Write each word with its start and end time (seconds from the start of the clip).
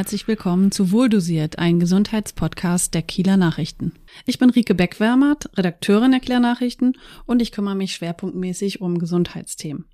herzlich 0.00 0.26
willkommen 0.26 0.72
zu 0.72 0.92
Wohldosiert, 0.92 1.58
ein 1.58 1.78
Gesundheitspodcast 1.78 2.94
der 2.94 3.02
Kieler 3.02 3.36
Nachrichten. 3.36 3.92
Ich 4.24 4.38
bin 4.38 4.48
Rike 4.48 4.74
Beckwärmert, 4.74 5.50
Redakteurin 5.58 6.12
der 6.12 6.20
Kieler 6.20 6.40
Nachrichten 6.40 6.94
und 7.26 7.42
ich 7.42 7.52
kümmere 7.52 7.74
mich 7.74 7.92
schwerpunktmäßig 7.92 8.80
um 8.80 8.98
Gesundheitsthemen. 8.98 9.84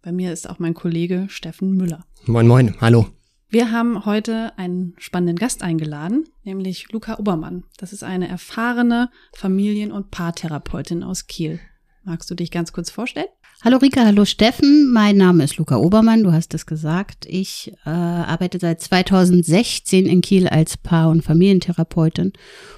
Bei 0.00 0.12
mir 0.12 0.32
ist 0.32 0.48
auch 0.48 0.58
mein 0.60 0.72
Kollege 0.72 1.26
Steffen 1.28 1.76
Müller. 1.76 2.06
Moin, 2.24 2.48
moin, 2.48 2.80
hallo. 2.80 3.08
Wir 3.50 3.70
haben 3.70 4.06
heute 4.06 4.56
einen 4.56 4.94
spannenden 4.96 5.36
Gast 5.36 5.62
eingeladen, 5.62 6.24
nämlich 6.42 6.90
Luca 6.90 7.18
Obermann. 7.18 7.64
Das 7.76 7.92
ist 7.92 8.04
eine 8.04 8.28
erfahrene 8.28 9.10
Familien- 9.34 9.92
und 9.92 10.10
Paartherapeutin 10.10 11.02
aus 11.02 11.26
Kiel. 11.26 11.60
Magst 12.02 12.30
du 12.30 12.34
dich 12.34 12.50
ganz 12.50 12.72
kurz 12.72 12.88
vorstellen? 12.88 13.28
Hallo 13.60 13.78
Rika, 13.78 14.04
hallo 14.04 14.24
Steffen. 14.24 14.92
Mein 14.92 15.16
Name 15.16 15.42
ist 15.42 15.56
Luca 15.56 15.78
Obermann, 15.78 16.22
du 16.22 16.30
hast 16.30 16.54
es 16.54 16.64
gesagt. 16.64 17.26
Ich 17.28 17.72
äh, 17.84 17.90
arbeite 17.90 18.60
seit 18.60 18.80
2016 18.80 20.06
in 20.06 20.20
Kiel 20.20 20.46
als 20.46 20.76
Paar- 20.76 21.10
und 21.10 21.22
Familientherapeutin 21.22 22.34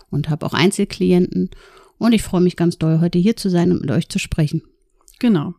und 0.09 0.31
habe 0.31 0.47
auch 0.47 0.55
Einzelklienten. 0.55 1.51
Und 1.99 2.15
ich 2.15 2.23
freue 2.23 2.41
mich 2.41 2.57
ganz 2.57 2.79
doll, 2.79 3.01
heute 3.01 3.19
hier 3.19 3.37
zu 3.37 3.51
sein 3.51 3.73
und 3.73 3.83
mit 3.83 3.91
euch 3.91 4.09
zu 4.09 4.19
sprechen. 4.19 4.63
Genau. 5.19 5.53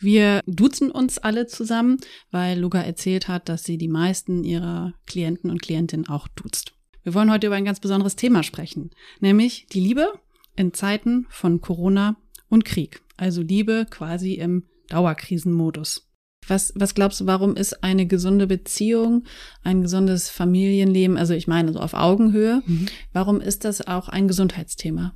Wir 0.00 0.40
duzen 0.44 0.90
uns 0.90 1.18
alle 1.18 1.46
zusammen, 1.46 1.98
weil 2.32 2.58
Luca 2.58 2.80
erzählt 2.80 3.28
hat, 3.28 3.48
dass 3.48 3.62
sie 3.62 3.78
die 3.78 3.86
meisten 3.86 4.42
ihrer 4.42 4.92
Klienten 5.06 5.50
und 5.50 5.62
Klientinnen 5.62 6.08
auch 6.08 6.26
duzt. 6.26 6.72
Wir 7.04 7.14
wollen 7.14 7.30
heute 7.30 7.46
über 7.46 7.54
ein 7.54 7.64
ganz 7.64 7.78
besonderes 7.78 8.16
Thema 8.16 8.42
sprechen, 8.42 8.90
nämlich 9.20 9.66
die 9.72 9.78
Liebe 9.78 10.14
in 10.56 10.74
Zeiten 10.74 11.26
von 11.30 11.60
Corona 11.60 12.16
und 12.48 12.64
Krieg. 12.64 13.03
Also 13.16 13.42
Liebe 13.42 13.86
quasi 13.88 14.34
im 14.34 14.64
Dauerkrisenmodus. 14.88 16.08
Was, 16.46 16.72
was 16.76 16.94
glaubst 16.94 17.20
du, 17.20 17.26
warum 17.26 17.56
ist 17.56 17.82
eine 17.82 18.06
gesunde 18.06 18.46
Beziehung, 18.46 19.24
ein 19.62 19.82
gesundes 19.82 20.28
Familienleben, 20.28 21.16
also 21.16 21.32
ich 21.32 21.46
meine 21.46 21.72
so 21.72 21.80
auf 21.80 21.94
Augenhöhe, 21.94 22.62
mhm. 22.66 22.86
warum 23.12 23.40
ist 23.40 23.64
das 23.64 23.86
auch 23.86 24.08
ein 24.08 24.28
Gesundheitsthema? 24.28 25.14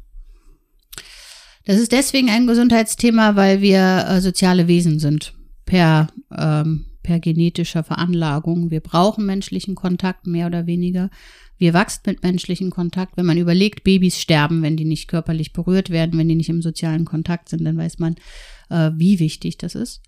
Das 1.67 1.79
ist 1.79 1.93
deswegen 1.93 2.31
ein 2.31 2.47
Gesundheitsthema, 2.47 3.37
weil 3.37 3.61
wir 3.61 4.07
äh, 4.09 4.21
soziale 4.23 4.69
Wesen 4.69 4.99
sind, 4.99 5.35
per, 5.67 6.09
ähm, 6.35 6.87
per 7.03 7.21
genetischer 7.21 7.85
Veranlagung. 7.85 8.71
Wir 8.71 8.81
brauchen 8.81 9.27
menschlichen 9.27 9.75
Kontakt, 9.75 10.27
mehr 10.27 10.47
oder 10.47 10.67
weniger. 10.67 11.11
Wir 11.59 11.75
wachsen 11.75 12.03
mit 12.07 12.23
menschlichen 12.23 12.71
Kontakt. 12.71 13.17
Wenn 13.17 13.27
man 13.27 13.39
überlegt, 13.39 13.85
Babys 13.85 14.19
sterben, 14.19 14.63
wenn 14.63 14.77
die 14.77 14.85
nicht 14.85 15.09
körperlich 15.09 15.53
berührt 15.53 15.91
werden, 15.91 16.19
wenn 16.19 16.29
die 16.29 16.37
nicht 16.37 16.49
im 16.49 16.63
sozialen 16.63 17.05
Kontakt 17.05 17.49
sind, 17.49 17.65
dann 17.65 17.77
weiß 17.77 17.99
man, 17.99 18.17
äh, 18.71 18.93
wie 18.95 19.19
wichtig 19.19 19.59
das 19.59 19.75
ist. 19.75 20.01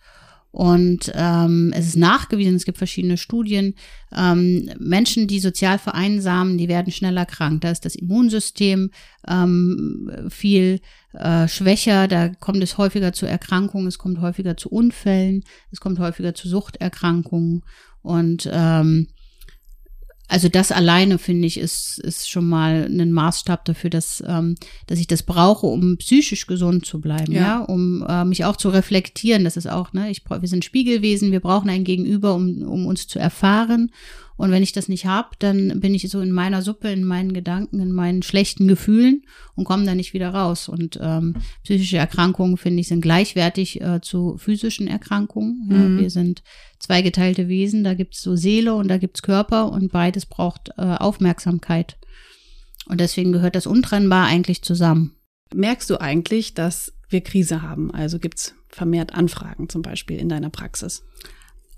Und 0.52 1.12
ähm, 1.14 1.72
es 1.76 1.86
ist 1.86 1.96
nachgewiesen, 1.96 2.56
es 2.56 2.64
gibt 2.64 2.78
verschiedene 2.78 3.16
Studien, 3.16 3.74
ähm, 4.16 4.68
Menschen, 4.80 5.28
die 5.28 5.38
sozial 5.38 5.78
vereinsamen, 5.78 6.58
die 6.58 6.66
werden 6.66 6.92
schneller 6.92 7.24
krank. 7.24 7.60
Da 7.60 7.70
ist 7.70 7.84
das 7.84 7.94
Immunsystem 7.94 8.90
ähm, 9.28 10.10
viel 10.28 10.80
äh, 11.12 11.46
schwächer, 11.46 12.08
da 12.08 12.30
kommt 12.30 12.62
es 12.64 12.78
häufiger 12.78 13.12
zu 13.12 13.26
Erkrankungen, 13.26 13.86
es 13.86 13.98
kommt 13.98 14.20
häufiger 14.20 14.56
zu 14.56 14.70
Unfällen, 14.70 15.44
es 15.70 15.80
kommt 15.80 16.00
häufiger 16.00 16.34
zu 16.34 16.48
Suchterkrankungen. 16.48 17.62
Und 18.02 18.48
ähm, 18.52 19.06
also 20.30 20.48
das 20.48 20.70
alleine 20.70 21.18
finde 21.18 21.46
ich 21.46 21.58
ist 21.58 21.98
ist 21.98 22.30
schon 22.30 22.48
mal 22.48 22.86
ein 22.88 23.10
Maßstab 23.10 23.64
dafür, 23.64 23.90
dass 23.90 24.22
ähm, 24.26 24.54
dass 24.86 25.00
ich 25.00 25.08
das 25.08 25.24
brauche, 25.24 25.66
um 25.66 25.96
psychisch 25.96 26.46
gesund 26.46 26.86
zu 26.86 27.00
bleiben, 27.00 27.32
ja, 27.32 27.40
ja? 27.40 27.58
um 27.60 28.06
äh, 28.08 28.24
mich 28.24 28.44
auch 28.44 28.56
zu 28.56 28.68
reflektieren. 28.68 29.42
Das 29.42 29.56
ist 29.56 29.68
auch 29.68 29.92
ne, 29.92 30.10
ich 30.10 30.22
wir 30.28 30.48
sind 30.48 30.64
Spiegelwesen, 30.64 31.32
wir 31.32 31.40
brauchen 31.40 31.68
ein 31.68 31.84
Gegenüber, 31.84 32.34
um 32.34 32.62
um 32.62 32.86
uns 32.86 33.08
zu 33.08 33.18
erfahren 33.18 33.90
und 34.40 34.52
wenn 34.52 34.62
ich 34.62 34.72
das 34.72 34.88
nicht 34.88 35.04
habe, 35.04 35.28
dann 35.38 35.80
bin 35.80 35.94
ich 35.94 36.08
so 36.08 36.22
in 36.22 36.32
meiner 36.32 36.62
Suppe, 36.62 36.90
in 36.90 37.04
meinen 37.04 37.34
Gedanken, 37.34 37.78
in 37.78 37.92
meinen 37.92 38.22
schlechten 38.22 38.66
Gefühlen 38.68 39.26
und 39.54 39.64
komme 39.64 39.84
da 39.84 39.94
nicht 39.94 40.14
wieder 40.14 40.30
raus. 40.30 40.70
Und 40.70 40.98
ähm, 40.98 41.36
psychische 41.62 41.98
Erkrankungen, 41.98 42.56
finde 42.56 42.80
ich, 42.80 42.88
sind 42.88 43.02
gleichwertig 43.02 43.82
äh, 43.82 44.00
zu 44.00 44.38
physischen 44.38 44.88
Erkrankungen. 44.88 45.68
Ja, 45.70 45.76
mhm. 45.76 45.98
Wir 45.98 46.08
sind 46.08 46.42
zweigeteilte 46.78 47.48
Wesen, 47.48 47.84
da 47.84 47.92
gibt's 47.92 48.22
so 48.22 48.34
Seele 48.34 48.74
und 48.74 48.88
da 48.88 48.96
gibt's 48.96 49.20
Körper 49.20 49.70
und 49.70 49.92
beides 49.92 50.24
braucht 50.24 50.70
äh, 50.78 50.84
Aufmerksamkeit. 50.84 51.98
Und 52.86 52.98
deswegen 52.98 53.32
gehört 53.32 53.56
das 53.56 53.66
untrennbar 53.66 54.24
eigentlich 54.24 54.62
zusammen. 54.62 55.16
Merkst 55.54 55.90
du 55.90 56.00
eigentlich, 56.00 56.54
dass 56.54 56.94
wir 57.10 57.20
Krise 57.20 57.60
haben? 57.60 57.90
Also 57.90 58.18
gibt's 58.18 58.54
vermehrt 58.68 59.14
Anfragen 59.14 59.68
zum 59.68 59.82
Beispiel 59.82 60.16
in 60.16 60.30
deiner 60.30 60.48
Praxis? 60.48 61.02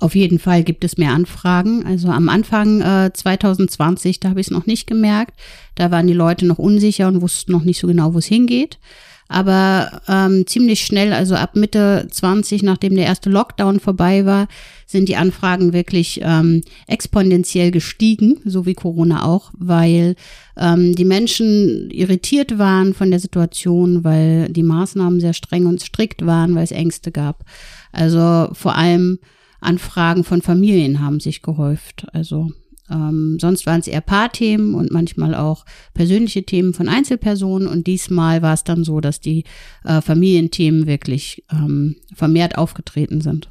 Auf 0.03 0.17
jeden 0.17 0.41
Fall 0.41 0.65
gibt 0.65 0.83
es 0.83 0.99
mehr 0.99 1.13
Anfragen. 1.13 1.87
Also 1.87 2.09
am 2.09 2.29
Anfang 2.29 2.81
äh, 2.81 3.13
2020, 3.15 4.19
da 4.19 4.31
habe 4.31 4.41
ich 4.41 4.49
es 4.49 4.51
noch 4.51 4.67
nicht 4.67 4.89
gemerkt. 4.89 5.39
Da 5.77 5.93
waren 5.93 6.09
die 6.09 6.13
Leute 6.13 6.45
noch 6.45 6.59
unsicher 6.59 7.07
und 7.07 7.23
wussten 7.23 7.53
noch 7.53 7.63
nicht 7.63 7.79
so 7.79 7.87
genau, 7.87 8.13
wo 8.13 8.19
es 8.19 8.27
hingeht. 8.27 8.81
Aber 9.29 10.03
ähm, 10.09 10.45
ziemlich 10.49 10.81
schnell, 10.81 11.13
also 11.13 11.37
ab 11.37 11.55
Mitte 11.55 12.09
20, 12.11 12.65
nachdem 12.65 12.97
der 12.97 13.05
erste 13.05 13.31
Lockdown 13.31 13.79
vorbei 13.79 14.27
war, 14.27 14.49
sind 14.87 15.09
die 15.09 15.15
Anfragen 15.15 15.73
wirklich 15.73 16.21
ähm, 16.25 16.63
exponentiell 16.89 17.71
gestiegen, 17.71 18.41
so 18.45 18.67
wie 18.67 18.75
Corona 18.75 19.25
auch, 19.25 19.53
weil 19.57 20.17
ähm, 20.57 20.97
die 20.97 21.05
Menschen 21.05 21.93
irritiert 21.93 22.59
waren 22.59 22.93
von 22.93 23.13
der 23.13 23.21
Situation, 23.21 24.03
weil 24.03 24.49
die 24.49 24.65
Maßnahmen 24.65 25.21
sehr 25.21 25.33
streng 25.33 25.67
und 25.67 25.81
strikt 25.81 26.27
waren, 26.27 26.57
weil 26.57 26.65
es 26.65 26.73
Ängste 26.73 27.13
gab. 27.13 27.45
Also 27.93 28.49
vor 28.53 28.75
allem 28.75 29.21
Anfragen 29.63 30.25
von 30.25 30.43
Familien 30.43 31.01
haben 31.01 31.21
sich 31.21 31.43
gehäuft. 31.43 32.07
Also 32.13 32.51
ähm, 32.91 33.39
sonst 33.41 33.67
waren 33.67 33.81
es 33.81 33.87
eher 33.87 34.01
Paarthemen 34.01 34.75
und 34.75 34.91
manchmal 34.91 35.35
auch 35.35 35.65
persönliche 35.95 36.45
Themen 36.45 36.75
von 36.75 36.89
Einzelpersonen. 36.89 37.69
Und 37.69 37.87
diesmal 37.87 38.43
war 38.43 38.55
es 38.55 38.65
dann 38.65 38.85
so, 38.85 39.01
dass 39.01 39.21
die 39.21 39.45
äh, 39.85 40.01
Familienthemen 40.01 40.87
wirklich 40.87 41.45
ähm, 41.51 41.97
vermehrt 42.15 42.59
aufgetreten 42.59 43.21
sind. 43.21 43.49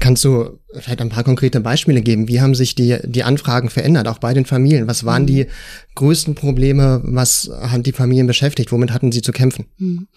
Kannst 0.00 0.24
du 0.24 0.58
vielleicht 0.72 1.00
ein 1.00 1.10
paar 1.10 1.22
konkrete 1.22 1.60
Beispiele 1.60 2.02
geben? 2.02 2.26
Wie 2.26 2.40
haben 2.40 2.56
sich 2.56 2.74
die, 2.74 2.96
die 3.04 3.22
Anfragen 3.22 3.70
verändert, 3.70 4.08
auch 4.08 4.18
bei 4.18 4.34
den 4.34 4.44
Familien? 4.44 4.88
Was 4.88 5.04
waren 5.04 5.22
mhm. 5.22 5.26
die 5.26 5.46
größten 5.94 6.34
Probleme? 6.34 7.02
Was 7.04 7.50
hat 7.60 7.86
die 7.86 7.92
Familien 7.92 8.26
beschäftigt? 8.26 8.72
Womit 8.72 8.92
hatten 8.92 9.12
sie 9.12 9.22
zu 9.22 9.30
kämpfen? 9.30 9.66
Mhm. 9.78 10.08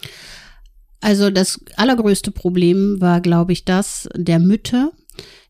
Also 1.02 1.30
das 1.30 1.60
allergrößte 1.78 2.32
Problem 2.32 3.00
war, 3.00 3.22
glaube 3.22 3.54
ich, 3.54 3.64
das 3.64 4.10
der 4.16 4.40
Mütter, 4.40 4.92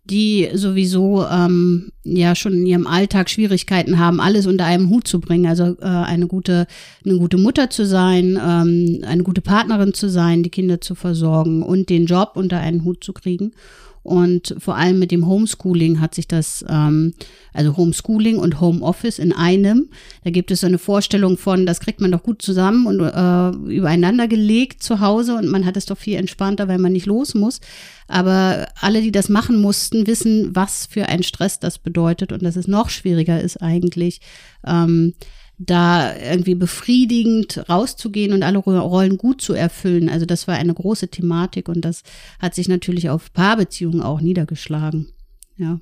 die 0.10 0.50
sowieso 0.54 1.26
ähm, 1.26 1.92
ja 2.04 2.36
schon 2.36 2.54
in 2.54 2.66
ihrem 2.66 2.88
Alltag 2.88 3.30
Schwierigkeiten 3.30 4.00
haben, 4.00 4.20
alles 4.20 4.48
unter 4.48 4.66
einem 4.66 4.90
Hut 4.90 5.08
zu 5.08 5.20
bringen. 5.20 5.46
Also 5.46 5.78
äh, 5.80 5.86
eine 5.86 6.28
gute 6.28 6.68
eine 7.06 7.18
gute 7.18 7.38
Mutter 7.38 7.70
zu 7.70 7.86
sein, 7.86 8.40
ähm, 8.44 9.02
eine 9.06 9.24
gute 9.24 9.42
Partnerin 9.42 9.94
zu 9.94 10.10
sein, 10.10 10.44
die 10.44 10.50
Kinder 10.50 10.82
zu 10.82 10.96
versorgen 10.96 11.64
und 11.64 11.90
den 11.90 12.06
Job 12.06 12.32
unter 12.36 12.60
einen 12.60 12.84
Hut 12.84 13.04
zu 13.04 13.14
kriegen. 13.14 13.52
Und 14.04 14.56
vor 14.60 14.76
allem 14.76 15.00
mit 15.00 15.12
dem 15.12 15.28
Homeschooling 15.28 16.00
hat 16.00 16.16
sich 16.16 16.28
das, 16.28 16.64
ähm, 16.68 17.14
also 17.54 17.76
Homeschooling 17.78 18.38
und 18.38 18.62
Homeoffice 18.62 19.20
in 19.20 19.34
einem. 19.34 19.90
Da 20.24 20.30
gibt 20.30 20.52
es 20.52 20.62
so 20.62 20.68
eine 20.68 20.78
Vorstellung 20.78 21.38
von, 21.38 21.66
das 21.66 21.80
kriegt 21.80 22.02
man 22.02 22.12
doch 22.12 22.24
gut 22.24 22.42
zusammen 22.42 22.88
und 22.88 23.00
äh, 23.00 23.74
übereinander 23.74 24.28
gelegt 24.28 24.82
zu 24.82 25.00
Hause 25.00 25.36
und 25.36 25.48
man 25.48 25.66
hat 25.66 25.78
es 25.78 25.86
doch 25.86 25.98
viel 25.98 26.16
entspannter, 26.16 26.68
weil 26.68 26.80
man 26.80 26.94
nicht 26.94 27.06
los 27.06 27.34
muss. 27.36 27.60
Aber 28.08 28.68
alle, 28.80 29.02
die 29.02 29.12
das 29.12 29.30
machen 29.30 29.62
mussten, 29.62 30.08
wissen, 30.08 30.56
was 30.56 30.86
für 30.86 31.08
ein 31.08 31.24
Stress 31.24 31.60
das 31.60 31.78
bedeutet 31.78 32.32
und 32.32 32.44
dass 32.44 32.56
es 32.56 32.68
noch 32.68 32.90
schwieriger 32.90 33.40
ist 33.42 33.58
eigentlich. 33.58 34.22
Ähm, 34.66 35.14
da 35.60 36.16
irgendwie 36.16 36.56
befriedigend 36.56 37.70
rauszugehen 37.70 38.32
und 38.32 38.44
alle 38.44 38.60
Rollen 38.60 39.18
gut 39.18 39.42
zu 39.42 39.54
erfüllen. 39.54 40.10
Also 40.10 40.26
das 40.26 40.48
war 40.48 40.56
eine 40.56 40.74
große 40.74 41.10
Thematik 41.10 41.68
und 41.68 41.82
das 41.82 42.04
hat 42.40 42.56
sich 42.56 42.70
natürlich 42.70 43.10
auf 43.10 43.34
Paarbeziehungen 43.34 44.02
auch 44.02 44.22
niedergeschlagen. 44.22 45.10
Ja. 45.58 45.80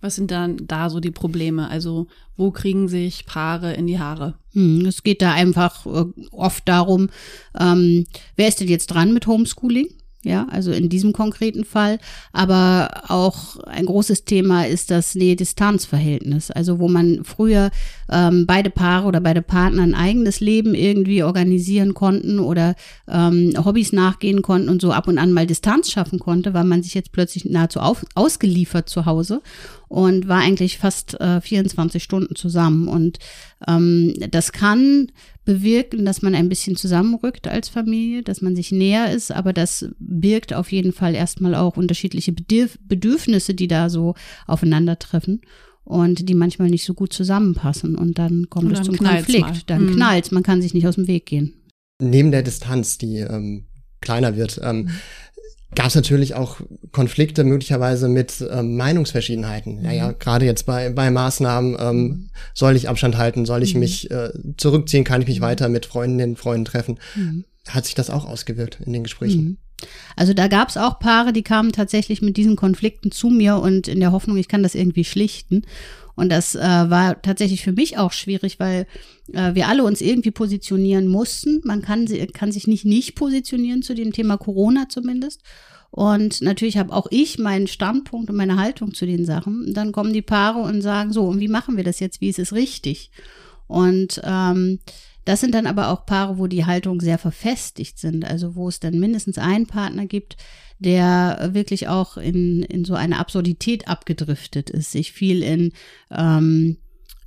Was 0.00 0.16
sind 0.16 0.32
dann 0.32 0.56
da 0.66 0.90
so 0.90 0.98
die 0.98 1.12
Probleme? 1.12 1.68
Also 1.70 2.08
wo 2.36 2.50
kriegen 2.50 2.88
sich 2.88 3.24
Paare 3.24 3.74
in 3.74 3.86
die 3.86 4.00
Haare? 4.00 4.34
Hm, 4.52 4.84
es 4.86 5.04
geht 5.04 5.22
da 5.22 5.32
einfach 5.32 5.86
äh, 5.86 6.06
oft 6.32 6.68
darum, 6.68 7.08
ähm, 7.58 8.06
wer 8.34 8.48
ist 8.48 8.58
denn 8.58 8.66
jetzt 8.66 8.88
dran 8.88 9.14
mit 9.14 9.28
Homeschooling? 9.28 9.86
Ja, 10.24 10.46
also 10.50 10.70
in 10.70 10.88
diesem 10.88 11.12
konkreten 11.12 11.64
Fall. 11.64 11.98
Aber 12.32 13.02
auch 13.08 13.58
ein 13.64 13.86
großes 13.86 14.24
Thema 14.24 14.66
ist 14.66 14.92
das 14.92 15.16
Nähe-Distanz-Verhältnis. 15.16 16.52
Also 16.52 16.78
wo 16.78 16.88
man 16.88 17.24
früher 17.24 17.70
ähm, 18.08 18.46
beide 18.46 18.70
Paare 18.70 19.08
oder 19.08 19.20
beide 19.20 19.42
Partner 19.42 19.82
ein 19.82 19.96
eigenes 19.96 20.38
Leben 20.38 20.74
irgendwie 20.74 21.24
organisieren 21.24 21.94
konnten 21.94 22.38
oder 22.38 22.76
ähm, 23.08 23.52
Hobbys 23.64 23.92
nachgehen 23.92 24.42
konnten 24.42 24.68
und 24.68 24.80
so 24.80 24.92
ab 24.92 25.08
und 25.08 25.18
an 25.18 25.32
mal 25.32 25.46
Distanz 25.46 25.90
schaffen 25.90 26.20
konnte, 26.20 26.54
war 26.54 26.64
man 26.64 26.84
sich 26.84 26.94
jetzt 26.94 27.10
plötzlich 27.10 27.44
nahezu 27.44 27.80
auf, 27.80 28.04
ausgeliefert 28.14 28.88
zu 28.88 29.06
Hause 29.06 29.42
und 29.92 30.26
war 30.26 30.40
eigentlich 30.40 30.78
fast 30.78 31.20
äh, 31.20 31.42
24 31.42 32.02
Stunden 32.02 32.34
zusammen. 32.34 32.88
Und 32.88 33.18
ähm, 33.68 34.14
das 34.30 34.52
kann 34.52 35.12
bewirken, 35.44 36.06
dass 36.06 36.22
man 36.22 36.34
ein 36.34 36.48
bisschen 36.48 36.76
zusammenrückt 36.76 37.46
als 37.46 37.68
Familie, 37.68 38.22
dass 38.22 38.40
man 38.40 38.56
sich 38.56 38.72
näher 38.72 39.12
ist, 39.12 39.30
aber 39.32 39.52
das 39.52 39.86
birgt 39.98 40.54
auf 40.54 40.72
jeden 40.72 40.92
Fall 40.92 41.14
erstmal 41.14 41.54
auch 41.54 41.76
unterschiedliche 41.76 42.32
Bedürf 42.32 42.78
Bedürfnisse, 42.88 43.52
die 43.52 43.68
da 43.68 43.90
so 43.90 44.14
aufeinandertreffen. 44.46 45.40
und 45.84 46.28
die 46.28 46.34
manchmal 46.34 46.70
nicht 46.70 46.84
so 46.84 46.94
gut 46.94 47.12
zusammenpassen 47.12 47.96
und 47.96 48.16
dann 48.16 48.48
kommt 48.48 48.66
Und 48.66 48.72
es 48.72 48.78
dann 48.78 48.84
zum 48.86 48.96
knallt's 48.98 49.24
Konflikt. 49.26 49.48
mal. 49.48 49.60
Dann 49.66 49.86
Mhm. 49.86 49.94
knallt's, 49.96 50.30
man 50.30 50.44
kann 50.44 50.62
sich 50.62 50.74
nicht 50.74 50.86
aus 50.86 50.94
dem 50.94 51.08
Weg 51.08 51.26
gehen. 51.26 51.54
Neben 52.00 52.30
der 52.30 52.44
Distanz, 52.44 52.98
die 52.98 53.16
ähm, 53.18 53.64
kleiner 54.00 54.36
wird, 54.36 54.60
ähm, 54.62 54.82
Mhm. 54.84 54.90
Gab 55.74 55.86
es 55.86 55.94
natürlich 55.94 56.34
auch 56.34 56.60
Konflikte 56.90 57.44
möglicherweise 57.44 58.08
mit 58.08 58.44
ähm, 58.50 58.76
Meinungsverschiedenheiten. 58.76 59.78
Mhm. 59.78 59.84
Ja, 59.84 59.92
ja, 59.92 60.12
gerade 60.12 60.44
jetzt 60.44 60.66
bei, 60.66 60.90
bei 60.90 61.10
Maßnahmen, 61.10 61.76
ähm, 61.80 62.30
soll 62.54 62.76
ich 62.76 62.88
Abstand 62.88 63.16
halten, 63.16 63.46
soll 63.46 63.58
Mhm. 63.60 63.64
ich 63.64 63.74
mich 63.74 64.10
äh, 64.10 64.30
zurückziehen, 64.56 65.04
kann 65.04 65.22
ich 65.22 65.28
mich 65.28 65.40
weiter 65.40 65.68
mit 65.68 65.86
Freundinnen, 65.86 66.36
Freunden 66.36 66.64
treffen. 66.64 66.98
Mhm. 67.14 67.44
Hat 67.68 67.84
sich 67.86 67.94
das 67.94 68.10
auch 68.10 68.24
ausgewirkt 68.24 68.80
in 68.84 68.92
den 68.92 69.04
Gesprächen? 69.04 69.58
Also 70.16 70.34
da 70.34 70.48
gab 70.48 70.68
es 70.68 70.76
auch 70.76 70.98
Paare, 70.98 71.32
die 71.32 71.42
kamen 71.42 71.72
tatsächlich 71.72 72.22
mit 72.22 72.36
diesen 72.36 72.56
Konflikten 72.56 73.10
zu 73.10 73.28
mir 73.28 73.56
und 73.56 73.88
in 73.88 74.00
der 74.00 74.12
Hoffnung, 74.12 74.36
ich 74.36 74.48
kann 74.48 74.62
das 74.62 74.74
irgendwie 74.74 75.04
schlichten. 75.04 75.62
Und 76.14 76.30
das 76.30 76.54
äh, 76.54 76.60
war 76.60 77.20
tatsächlich 77.22 77.62
für 77.62 77.72
mich 77.72 77.96
auch 77.96 78.12
schwierig, 78.12 78.60
weil 78.60 78.86
äh, 79.32 79.54
wir 79.54 79.68
alle 79.68 79.84
uns 79.84 80.00
irgendwie 80.00 80.30
positionieren 80.30 81.08
mussten. 81.08 81.62
Man 81.64 81.80
kann, 81.80 82.06
kann 82.34 82.52
sich 82.52 82.66
nicht 82.66 82.84
nicht 82.84 83.14
positionieren 83.14 83.82
zu 83.82 83.94
dem 83.94 84.12
Thema 84.12 84.36
Corona 84.36 84.88
zumindest. 84.88 85.40
Und 85.90 86.40
natürlich 86.40 86.78
habe 86.78 86.92
auch 86.92 87.06
ich 87.10 87.38
meinen 87.38 87.66
Standpunkt 87.66 88.30
und 88.30 88.36
meine 88.36 88.56
Haltung 88.56 88.94
zu 88.94 89.04
den 89.04 89.26
Sachen. 89.26 89.74
Dann 89.74 89.92
kommen 89.92 90.12
die 90.12 90.22
Paare 90.22 90.60
und 90.60 90.80
sagen 90.80 91.12
so, 91.12 91.24
und 91.24 91.40
wie 91.40 91.48
machen 91.48 91.76
wir 91.76 91.84
das 91.84 92.00
jetzt? 92.00 92.20
Wie 92.20 92.30
ist 92.30 92.38
es 92.38 92.54
richtig? 92.54 93.10
Und 93.66 94.20
ähm, 94.24 94.80
das 95.24 95.40
sind 95.40 95.54
dann 95.54 95.66
aber 95.66 95.88
auch 95.88 96.06
Paare, 96.06 96.38
wo 96.38 96.46
die 96.46 96.66
Haltung 96.66 97.00
sehr 97.00 97.18
verfestigt 97.18 97.98
sind, 97.98 98.24
also 98.24 98.56
wo 98.56 98.68
es 98.68 98.80
dann 98.80 98.98
mindestens 98.98 99.38
einen 99.38 99.66
Partner 99.66 100.06
gibt, 100.06 100.36
der 100.78 101.50
wirklich 101.52 101.88
auch 101.88 102.16
in, 102.16 102.62
in 102.62 102.84
so 102.84 102.94
eine 102.94 103.18
Absurdität 103.18 103.88
abgedriftet 103.88 104.70
ist, 104.70 104.90
sich 104.90 105.12
viel 105.12 105.42
in 105.42 105.72
ähm, 106.10 106.78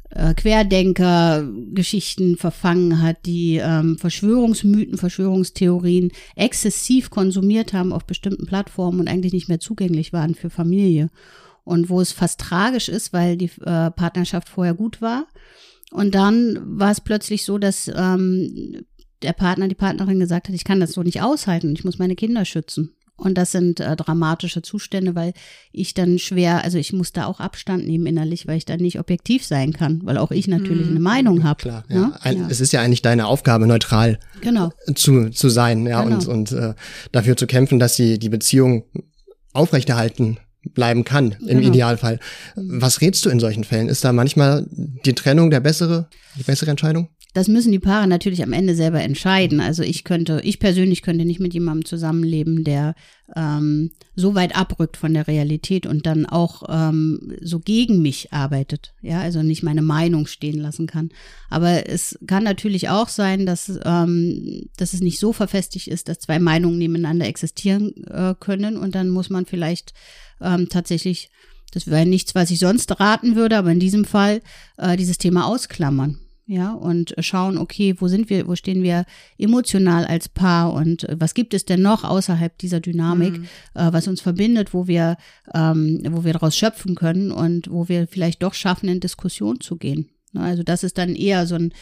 äh, 0.09 0.33
Querdenker-Geschichten 0.33 2.37
verfangen 2.37 3.01
hat, 3.01 3.25
die 3.25 3.57
ähm, 3.57 3.97
Verschwörungsmythen, 3.97 4.97
Verschwörungstheorien 4.97 6.11
exzessiv 6.35 7.09
konsumiert 7.09 7.73
haben 7.73 7.93
auf 7.93 8.05
bestimmten 8.05 8.45
Plattformen 8.45 8.99
und 8.99 9.07
eigentlich 9.07 9.33
nicht 9.33 9.49
mehr 9.49 9.59
zugänglich 9.59 10.13
waren 10.13 10.35
für 10.35 10.49
Familie. 10.49 11.09
Und 11.63 11.89
wo 11.89 11.99
es 11.99 12.11
fast 12.11 12.39
tragisch 12.39 12.89
ist, 12.89 13.13
weil 13.13 13.37
die 13.37 13.49
äh, 13.61 13.89
Partnerschaft 13.91 14.49
vorher 14.49 14.75
gut 14.75 15.01
war. 15.01 15.25
Und 15.91 16.15
dann 16.15 16.59
war 16.79 16.91
es 16.91 17.01
plötzlich 17.01 17.45
so, 17.45 17.57
dass 17.57 17.89
ähm, 17.95 18.85
der 19.21 19.33
Partner, 19.33 19.67
die 19.67 19.75
Partnerin 19.75 20.19
gesagt 20.19 20.47
hat, 20.47 20.55
ich 20.55 20.63
kann 20.63 20.79
das 20.79 20.93
so 20.93 21.03
nicht 21.03 21.21
aushalten, 21.21 21.73
ich 21.73 21.83
muss 21.83 21.99
meine 21.99 22.15
Kinder 22.15 22.45
schützen. 22.45 22.91
Und 23.17 23.37
das 23.37 23.53
sind 23.53 23.79
äh, 23.79 23.95
dramatische 23.95 24.61
Zustände, 24.61 25.15
weil 25.15 25.31
ich 25.71 25.93
dann 25.93 26.19
schwer, 26.19 26.65
also 26.65 26.77
ich 26.77 26.91
muss 26.91 27.13
da 27.13 27.27
auch 27.27 27.39
Abstand 27.39 27.87
nehmen 27.87 28.05
innerlich, 28.07 28.45
weil 28.45 28.57
ich 28.57 28.65
dann 28.65 28.81
nicht 28.81 28.99
objektiv 28.99 29.45
sein 29.45 29.71
kann, 29.71 30.01
weil 30.03 30.17
auch 30.17 30.31
ich 30.31 30.49
natürlich 30.49 30.87
eine 30.89 30.99
Meinung 30.99 31.45
habe. 31.45 31.61
Klar, 31.61 31.85
ja. 31.87 31.95
Ne? 31.95 32.19
Ein, 32.21 32.37
ja. 32.39 32.47
Es 32.49 32.59
ist 32.59 32.73
ja 32.73 32.81
eigentlich 32.81 33.01
deine 33.01 33.27
Aufgabe, 33.27 33.67
neutral 33.67 34.19
Genau. 34.41 34.71
zu, 34.95 35.29
zu 35.29 35.47
sein, 35.47 35.85
ja, 35.87 36.03
Genau. 36.03 36.15
und, 36.15 36.27
und 36.27 36.51
äh, 36.51 36.73
dafür 37.13 37.37
zu 37.37 37.47
kämpfen, 37.47 37.79
dass 37.79 37.95
die, 37.95 38.19
die 38.19 38.29
Beziehung 38.29 38.83
aufrechterhalten 39.53 40.37
bleiben 40.73 41.03
kann, 41.03 41.35
im 41.41 41.59
Genau. 41.59 41.69
Idealfall. 41.69 42.19
Was 42.55 43.01
rätst 43.01 43.25
du 43.25 43.29
in 43.29 43.39
solchen 43.39 43.63
Fällen? 43.63 43.87
Ist 43.89 44.03
da 44.03 44.11
manchmal 44.13 44.65
die 44.71 45.13
Trennung 45.13 45.49
der 45.51 45.59
bessere, 45.59 46.07
die 46.37 46.43
bessere 46.43 46.71
Entscheidung? 46.71 47.09
Das 47.35 47.49
müssen 47.49 47.73
die 47.73 47.79
Paare 47.79 48.07
natürlich 48.07 48.41
am 48.43 48.53
Ende 48.53 48.75
selber 48.75 49.01
entscheiden. 49.01 49.59
Also 49.59 49.83
ich 49.83 50.05
könnte, 50.05 50.39
ich 50.45 50.57
persönlich 50.57 51.01
könnte 51.01 51.25
nicht 51.25 51.41
mit 51.41 51.53
jemandem 51.53 51.83
zusammenleben, 51.83 52.63
der 52.63 52.95
ähm, 53.35 53.91
so 54.15 54.35
weit 54.35 54.55
abrückt 54.55 54.95
von 54.95 55.13
der 55.13 55.27
Realität 55.27 55.85
und 55.85 56.05
dann 56.05 56.25
auch 56.25 56.63
ähm, 56.69 57.35
so 57.41 57.59
gegen 57.59 58.01
mich 58.01 58.31
arbeitet. 58.31 58.93
Ja, 59.01 59.19
also 59.19 59.43
nicht 59.43 59.63
meine 59.63 59.81
Meinung 59.81 60.27
stehen 60.27 60.61
lassen 60.61 60.87
kann. 60.87 61.09
Aber 61.49 61.89
es 61.89 62.17
kann 62.25 62.45
natürlich 62.45 62.87
auch 62.87 63.09
sein, 63.09 63.45
dass, 63.45 63.81
ähm, 63.83 64.69
dass 64.77 64.93
es 64.93 65.01
nicht 65.01 65.19
so 65.19 65.33
verfestigt 65.33 65.89
ist, 65.89 66.07
dass 66.07 66.19
zwei 66.19 66.39
Meinungen 66.39 66.77
nebeneinander 66.77 67.27
existieren 67.27 67.91
äh, 68.05 68.33
können 68.39 68.77
und 68.77 68.95
dann 68.95 69.09
muss 69.09 69.29
man 69.29 69.45
vielleicht 69.45 69.93
ähm, 70.39 70.69
tatsächlich, 70.69 71.31
das 71.73 71.87
wäre 71.87 72.05
nichts, 72.05 72.33
was 72.33 72.49
ich 72.49 72.59
sonst 72.59 72.97
raten 72.97 73.35
würde, 73.35 73.57
aber 73.57 73.73
in 73.73 73.81
diesem 73.81 74.05
Fall 74.05 74.41
äh, 74.77 74.95
dieses 74.95 75.17
Thema 75.17 75.47
ausklammern. 75.47 76.21
Ja, 76.47 76.73
und 76.73 77.15
schauen, 77.19 77.57
okay, 77.57 77.95
wo 77.97 78.07
sind 78.07 78.29
wir, 78.29 78.47
wo 78.47 78.55
stehen 78.55 78.83
wir 78.83 79.05
emotional 79.39 80.05
als 80.05 80.29
Paar 80.29 80.73
und 80.73 81.09
äh, 81.09 81.15
was 81.19 81.33
gibt 81.33 81.55
es 81.55 81.65
denn 81.65 81.81
noch 81.81 82.03
außerhalb 82.03 82.55
dieser 82.59 82.79
Dynamik, 82.79 83.41
äh, 83.73 83.91
was 83.91 84.07
uns 84.07 84.21
verbindet, 84.21 84.71
wo 84.71 84.85
wir, 84.85 85.17
ähm, 85.55 86.03
wo 86.11 86.23
wir 86.23 86.33
daraus 86.33 86.55
schöpfen 86.55 86.93
können 86.93 87.31
und 87.31 87.71
wo 87.71 87.89
wir 87.89 88.07
vielleicht 88.07 88.43
doch 88.43 88.53
schaffen, 88.53 88.89
in 88.89 88.99
Diskussion 88.99 89.59
zu 89.59 89.77
gehen. 89.77 90.11
Ne, 90.33 90.41
Also 90.41 90.61
das 90.61 90.83
ist 90.83 90.99
dann 90.99 91.15
eher 91.15 91.47
so 91.47 91.55
ein 91.55 91.73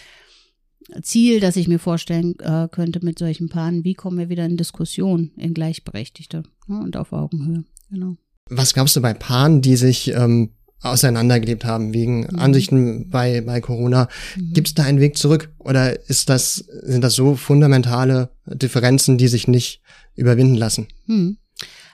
Ziel, 1.01 1.41
das 1.41 1.57
ich 1.57 1.67
mir 1.67 1.79
vorstellen 1.79 2.39
äh, 2.39 2.69
könnte 2.71 3.03
mit 3.03 3.19
solchen 3.19 3.49
Paaren. 3.49 3.83
Wie 3.83 3.95
kommen 3.95 4.17
wir 4.17 4.29
wieder 4.29 4.45
in 4.45 4.55
Diskussion, 4.55 5.31
in 5.35 5.53
Gleichberechtigte 5.53 6.43
ne, 6.67 6.79
und 6.79 6.95
auf 6.95 7.11
Augenhöhe. 7.11 7.65
Genau. 7.89 8.15
Was 8.49 8.73
glaubst 8.73 8.95
du 8.95 9.01
bei 9.01 9.13
Paaren, 9.13 9.61
die 9.61 9.75
sich 9.75 10.13
ähm, 10.13 10.51
auseinandergelebt 10.83 11.65
haben 11.65 11.93
wegen 11.93 12.21
Mhm. 12.21 12.39
Ansichten 12.39 13.09
bei, 13.09 13.41
bei 13.41 13.61
Corona? 13.61 14.07
Gibt 14.53 14.67
es 14.67 14.73
da 14.75 14.83
einen 14.83 14.99
Weg 14.99 15.17
zurück? 15.17 15.49
Oder 15.57 16.07
ist 16.09 16.29
das, 16.29 16.55
sind 16.83 17.03
das 17.03 17.15
so 17.15 17.35
fundamentale 17.35 18.29
Differenzen, 18.45 19.17
die 19.17 19.27
sich 19.27 19.47
nicht 19.47 19.81
überwinden 20.15 20.55
lassen? 20.55 20.87
Hm. 21.07 21.37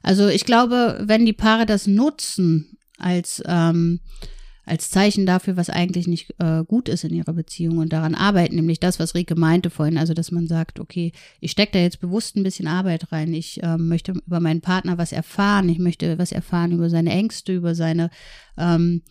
Also 0.02 0.28
ich 0.28 0.46
glaube, 0.46 1.02
wenn 1.06 1.26
die 1.26 1.34
Paare 1.34 1.66
das 1.66 1.88
nutzen 1.88 2.78
als, 2.98 3.42
ähm, 3.46 4.00
als 4.70 4.90
Zeichen 4.90 5.26
dafür, 5.26 5.58
was 5.58 5.70
eigentlich 5.70 6.08
nicht 6.08 6.36
äh, 6.40 6.64
gut 6.64 6.90
ist 6.90 7.04
in 7.04 7.14
ihrer 7.14 7.34
Beziehung 7.34 7.80
und 7.80 7.92
daran 7.92 8.16
arbeiten, 8.16 8.56
nämlich 8.56 8.80
das, 8.80 9.00
was 9.00 9.16
Rike 9.16 9.36
meinte 9.36 9.70
vorhin, 9.70 9.98
also 9.98 10.14
dass 10.14 10.32
man 10.32 10.48
sagt, 10.48 10.80
okay, 10.80 11.12
ich 11.40 11.52
stecke 11.52 11.74
da 11.74 11.80
jetzt 11.80 12.00
bewusst 12.00 12.36
ein 12.36 12.44
bisschen 12.44 12.68
Arbeit 12.68 13.12
rein, 13.12 13.34
ich 13.34 13.60
ähm, 13.64 13.88
möchte 13.88 14.14
über 14.26 14.40
meinen 14.40 14.62
Partner 14.62 14.98
was 14.98 15.12
erfahren, 15.12 15.70
ich 15.70 15.80
möchte 15.80 16.18
was 16.18 16.32
erfahren 16.32 16.72
über 16.72 16.90
seine 16.90 17.12
Ängste, 17.12 17.54
über 17.54 17.76
seine 17.76 18.10
ähm, 18.58 19.02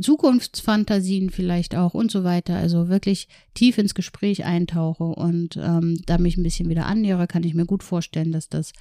Zukunftsfantasien 0.00 1.30
vielleicht 1.30 1.76
auch 1.76 1.94
und 1.94 2.10
so 2.10 2.24
weiter. 2.24 2.56
Also 2.56 2.88
wirklich 2.88 3.28
tief 3.52 3.78
ins 3.78 3.94
Gespräch 3.94 4.44
eintauche 4.44 5.04
und 5.04 5.56
ähm, 5.56 6.00
da 6.06 6.18
mich 6.18 6.36
ein 6.36 6.42
bisschen 6.42 6.68
wieder 6.68 6.86
annähere, 6.86 7.26
kann 7.26 7.44
ich 7.44 7.54
mir 7.54 7.66
gut 7.66 7.82
vorstellen, 7.82 8.32
dass 8.32 8.48
das 8.48 8.72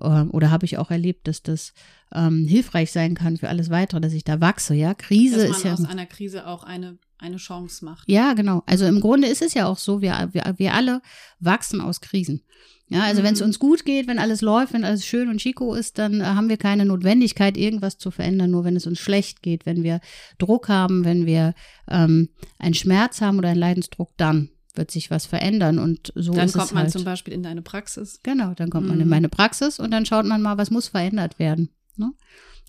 ähm, 0.00 0.30
oder 0.32 0.50
habe 0.50 0.66
ich 0.66 0.78
auch 0.78 0.90
erlebt, 0.90 1.28
dass 1.28 1.42
das 1.42 1.72
ähm, 2.14 2.46
hilfreich 2.46 2.92
sein 2.92 3.14
kann 3.14 3.36
für 3.36 3.48
alles 3.48 3.70
weitere, 3.70 4.00
dass 4.00 4.12
ich 4.12 4.24
da 4.24 4.40
wachse. 4.40 4.74
Ja, 4.74 4.94
Krise 4.94 5.36
Dass 5.36 5.48
man 5.48 5.56
ist 5.56 5.64
ja 5.64 5.72
aus 5.74 5.84
einer 5.84 6.06
Krise 6.06 6.46
auch 6.46 6.64
eine, 6.64 6.98
eine 7.18 7.36
Chance 7.36 7.84
macht. 7.84 8.08
ja, 8.08 8.32
genau. 8.34 8.62
Also 8.66 8.86
im 8.86 9.00
Grunde 9.00 9.28
ist 9.28 9.42
es 9.42 9.54
ja 9.54 9.66
auch 9.66 9.78
so, 9.78 10.00
wir, 10.00 10.28
wir, 10.32 10.54
wir 10.56 10.74
alle 10.74 11.02
wachsen 11.40 11.80
aus 11.80 12.00
Krisen. 12.00 12.42
Ja, 12.90 13.02
also 13.02 13.22
wenn 13.22 13.34
es 13.34 13.42
uns 13.42 13.58
gut 13.58 13.84
geht, 13.84 14.06
wenn 14.08 14.18
alles 14.18 14.40
läuft, 14.40 14.72
wenn 14.72 14.84
alles 14.84 15.04
schön 15.04 15.28
und 15.28 15.36
chico 15.42 15.74
ist, 15.74 15.98
dann 15.98 16.22
äh, 16.22 16.24
haben 16.24 16.48
wir 16.48 16.56
keine 16.56 16.86
Notwendigkeit, 16.86 17.58
irgendwas 17.58 17.98
zu 17.98 18.10
verändern. 18.10 18.50
Nur 18.50 18.64
wenn 18.64 18.76
es 18.76 18.86
uns 18.86 18.98
schlecht 18.98 19.42
geht, 19.42 19.66
wenn 19.66 19.82
wir 19.82 20.00
Druck 20.38 20.70
haben, 20.70 21.04
wenn 21.04 21.26
wir 21.26 21.52
ähm, 21.86 22.30
einen 22.58 22.72
Schmerz 22.72 23.20
haben 23.20 23.36
oder 23.36 23.50
einen 23.50 23.60
Leidensdruck, 23.60 24.12
dann 24.16 24.48
wird 24.74 24.90
sich 24.90 25.10
was 25.10 25.26
verändern. 25.26 25.78
Und 25.78 26.12
so 26.14 26.32
Dann 26.32 26.46
ist 26.46 26.54
kommt 26.54 26.64
es 26.66 26.72
man 26.72 26.82
halt. 26.84 26.92
zum 26.92 27.04
Beispiel 27.04 27.34
in 27.34 27.42
deine 27.42 27.60
Praxis. 27.60 28.20
Genau, 28.22 28.54
dann 28.54 28.70
kommt 28.70 28.86
man 28.88 28.98
in 29.00 29.04
Mhm. 29.04 29.10
meine 29.10 29.28
Praxis 29.28 29.78
und 29.80 29.90
dann 29.90 30.06
schaut 30.06 30.24
man 30.24 30.40
mal, 30.40 30.56
was 30.56 30.70
muss 30.70 30.88
verändert 30.88 31.38
werden. 31.38 31.68
Ne? 31.98 32.12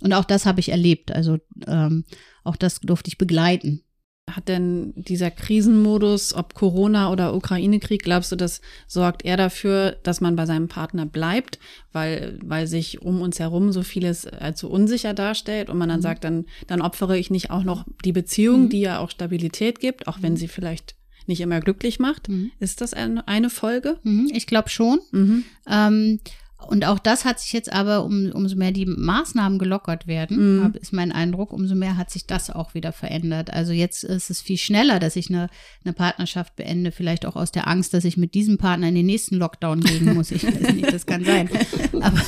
Und 0.02 0.14
auch 0.14 0.26
das 0.26 0.46
habe 0.46 0.60
ich 0.60 0.70
erlebt. 0.70 1.12
Also 1.12 1.38
ähm, 1.68 2.06
auch 2.44 2.56
das 2.56 2.80
durfte 2.80 3.10
ich 3.10 3.18
begleiten. 3.18 3.84
Hat 4.30 4.48
denn 4.48 4.94
dieser 4.96 5.32
Krisenmodus, 5.32 6.36
ob 6.36 6.54
Corona 6.54 7.12
oder 7.12 7.34
Ukraine-Krieg, 7.36 8.04
glaubst 8.04 8.32
du, 8.32 8.36
das 8.36 8.62
sorgt 8.86 9.26
eher 9.26 9.38
dafür, 9.38 9.98
dass 10.04 10.22
man 10.22 10.36
bei 10.36 10.46
seinem 10.46 10.68
Partner 10.68 11.08
bleibt, 11.08 11.58
weil, 11.94 12.38
weil 12.44 12.68
sich 12.68 13.02
um 13.02 13.22
uns 13.22 13.40
herum 13.40 13.72
so 13.72 13.82
vieles 13.82 14.28
als 14.28 14.60
so 14.60 14.70
unsicher 14.70 15.16
darstellt 15.16 15.68
und 15.70 15.80
man 15.80 15.90
dann 15.90 16.04
sagt, 16.04 16.24
dann, 16.24 16.46
dann 16.68 16.82
opfere 16.82 17.18
ich 17.18 17.32
nicht 17.32 17.50
auch 17.50 17.64
noch 17.64 17.86
die 18.06 18.12
Beziehung, 18.12 18.66
Mhm. 18.66 18.70
die 18.70 18.82
ja 18.82 19.00
auch 19.00 19.10
Stabilität 19.10 19.80
gibt, 19.80 20.08
auch 20.08 20.20
wenn 20.22 20.38
sie 20.38 20.48
vielleicht 20.48 20.96
nicht 21.26 21.42
immer 21.42 21.60
glücklich 21.60 21.98
macht. 22.00 22.30
Mhm. 22.30 22.52
Ist 22.60 22.82
das 22.82 22.94
eine, 22.94 23.28
eine 23.28 23.50
Folge? 23.50 24.00
Mhm, 24.04 24.30
ich 24.32 24.46
glaube 24.46 24.70
schon. 24.70 25.00
Mhm. 25.12 25.44
Ähm, 25.68 26.20
und 26.68 26.86
auch 26.86 27.00
das 27.00 27.26
hat 27.26 27.40
sich 27.40 27.54
jetzt 27.54 27.72
aber, 27.72 28.04
um, 28.04 28.32
umso 28.32 28.56
mehr 28.56 28.72
die 28.72 28.86
Maßnahmen 28.86 29.58
gelockert 29.60 30.08
werden, 30.08 30.60
Mhm. 30.60 30.74
ist 30.80 30.94
mein 30.94 31.12
Eindruck, 31.12 31.54
umso 31.54 31.74
mehr 31.76 31.98
hat 31.98 32.12
sich 32.12 32.28
das 32.28 32.50
auch 32.50 32.74
wieder 32.74 32.92
verändert. 32.92 33.52
Also 33.52 33.72
jetzt 33.72 34.04
ist 34.04 34.30
es 34.30 34.42
viel 34.42 34.58
schneller, 34.58 35.00
dass 35.00 35.16
ich 35.16 35.30
eine, 35.30 35.50
eine 35.84 35.94
Partnerschaft 35.94 36.56
beende, 36.56 36.92
vielleicht 36.92 37.26
auch 37.26 37.36
aus 37.36 37.52
der 37.52 37.68
Angst, 37.68 37.94
dass 37.94 38.04
ich 38.04 38.18
mit 38.18 38.34
diesem 38.34 38.58
Partner 38.58 38.90
in 38.90 38.96
den 38.96 39.06
nächsten 39.06 39.36
Lockdown 39.36 39.80
gehen 39.82 40.14
muss. 40.14 40.32
Ich 40.32 40.44
weiß 40.46 40.74
nicht, 40.74 40.92
das 40.94 41.06
kann 41.06 41.24
sein. 41.24 41.50
Aber, 42.02 42.22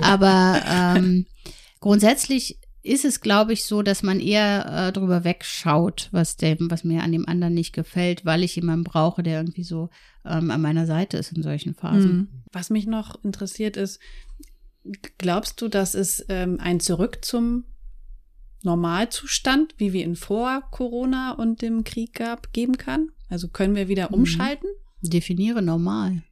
aber 0.00 0.62
ähm, 0.96 1.26
grundsätzlich 1.80 2.58
ist 2.82 3.04
es, 3.04 3.20
glaube 3.20 3.52
ich, 3.52 3.64
so, 3.64 3.82
dass 3.82 4.02
man 4.02 4.20
eher 4.20 4.88
äh, 4.88 4.92
drüber 4.92 5.22
wegschaut, 5.24 6.08
was 6.12 6.36
dem, 6.36 6.70
was 6.70 6.82
mir 6.84 7.02
an 7.02 7.12
dem 7.12 7.28
anderen 7.28 7.54
nicht 7.54 7.72
gefällt, 7.74 8.24
weil 8.24 8.42
ich 8.42 8.56
jemanden 8.56 8.84
brauche, 8.84 9.22
der 9.22 9.38
irgendwie 9.40 9.64
so 9.64 9.90
ähm, 10.24 10.50
an 10.50 10.62
meiner 10.62 10.86
Seite 10.86 11.18
ist 11.18 11.32
in 11.32 11.42
solchen 11.42 11.74
Phasen. 11.74 12.12
Mhm. 12.16 12.28
Was 12.52 12.70
mich 12.70 12.86
noch 12.86 13.22
interessiert 13.22 13.76
ist, 13.76 14.00
glaubst 15.18 15.60
du, 15.60 15.68
dass 15.68 15.94
es 15.94 16.24
ähm, 16.28 16.58
ein 16.60 16.80
Zurück 16.80 17.18
zum 17.22 17.64
Normalzustand, 18.62 19.74
wie 19.78 19.92
wir 19.92 20.04
ihn 20.04 20.16
vor 20.16 20.62
Corona 20.70 21.32
und 21.32 21.62
dem 21.62 21.84
Krieg 21.84 22.14
gab, 22.14 22.52
geben 22.52 22.76
kann? 22.78 23.10
Also 23.28 23.48
können 23.48 23.74
wir 23.74 23.88
wieder 23.88 24.08
Mhm. 24.08 24.14
umschalten? 24.14 24.68
Definiere 25.02 25.62
normal. 25.62 26.22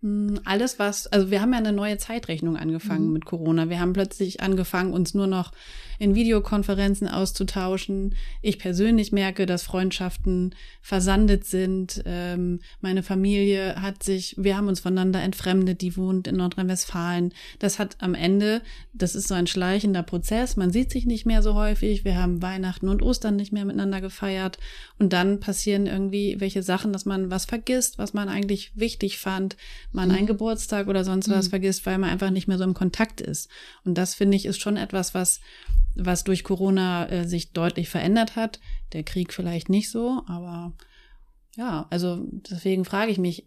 Hm, 0.00 0.38
Alles, 0.44 0.78
was, 0.78 1.08
also 1.08 1.30
wir 1.30 1.40
haben 1.40 1.52
ja 1.52 1.58
eine 1.58 1.72
neue 1.72 1.98
Zeitrechnung 1.98 2.56
angefangen 2.56 3.06
Mhm. 3.08 3.12
mit 3.14 3.24
Corona. 3.24 3.68
Wir 3.68 3.80
haben 3.80 3.92
plötzlich 3.92 4.40
angefangen, 4.40 4.92
uns 4.92 5.12
nur 5.12 5.26
noch 5.26 5.50
in 5.98 6.14
Videokonferenzen 6.14 7.08
auszutauschen. 7.08 8.14
Ich 8.40 8.60
persönlich 8.60 9.10
merke, 9.10 9.46
dass 9.46 9.64
Freundschaften 9.64 10.54
versandet 10.80 11.44
sind. 11.44 12.02
Ähm, 12.06 12.60
meine 12.80 13.02
Familie 13.02 13.82
hat 13.82 14.04
sich, 14.04 14.36
wir 14.38 14.56
haben 14.56 14.68
uns 14.68 14.78
voneinander 14.78 15.20
entfremdet, 15.20 15.80
die 15.80 15.96
wohnt 15.96 16.28
in 16.28 16.36
Nordrhein-Westfalen. 16.36 17.34
Das 17.58 17.80
hat 17.80 17.96
am 17.98 18.14
Ende, 18.14 18.62
das 18.92 19.16
ist 19.16 19.26
so 19.26 19.34
ein 19.34 19.48
schleichender 19.48 20.04
Prozess. 20.04 20.56
Man 20.56 20.70
sieht 20.70 20.92
sich 20.92 21.04
nicht 21.06 21.26
mehr 21.26 21.42
so 21.42 21.54
häufig. 21.54 22.04
Wir 22.04 22.16
haben 22.16 22.40
Weihnachten 22.40 22.88
und 22.88 23.02
Ostern 23.02 23.34
nicht 23.34 23.52
mehr 23.52 23.64
miteinander 23.64 24.00
gefeiert. 24.00 24.58
Und 25.00 25.12
dann 25.12 25.40
passieren 25.40 25.86
irgendwie 25.86 26.36
welche 26.38 26.62
Sachen, 26.62 26.92
dass 26.92 27.04
man 27.04 27.32
was 27.32 27.44
vergisst, 27.46 27.98
was 27.98 28.14
man 28.14 28.28
eigentlich 28.28 28.70
wichtig 28.76 29.18
fand, 29.18 29.56
man 29.92 30.10
einen 30.10 30.26
Geburtstag 30.26 30.86
oder 30.88 31.04
sonst 31.04 31.28
was 31.30 31.46
Mhm. 31.46 31.50
vergisst, 31.50 31.86
weil 31.86 31.98
man 31.98 32.10
einfach 32.10 32.30
nicht 32.30 32.46
mehr 32.48 32.58
so 32.58 32.64
im 32.64 32.74
Kontakt 32.74 33.20
ist. 33.20 33.48
Und 33.84 33.96
das 33.96 34.14
finde 34.14 34.36
ich 34.36 34.46
ist 34.46 34.60
schon 34.60 34.76
etwas, 34.76 35.14
was 35.14 35.40
was 36.00 36.22
durch 36.22 36.44
Corona 36.44 37.08
äh, 37.08 37.26
sich 37.26 37.52
deutlich 37.52 37.88
verändert 37.88 38.36
hat. 38.36 38.60
Der 38.92 39.02
Krieg 39.02 39.32
vielleicht 39.32 39.68
nicht 39.68 39.90
so, 39.90 40.22
aber 40.28 40.72
ja, 41.56 41.86
also 41.90 42.24
deswegen 42.30 42.84
frage 42.84 43.10
ich 43.10 43.18
mich, 43.18 43.44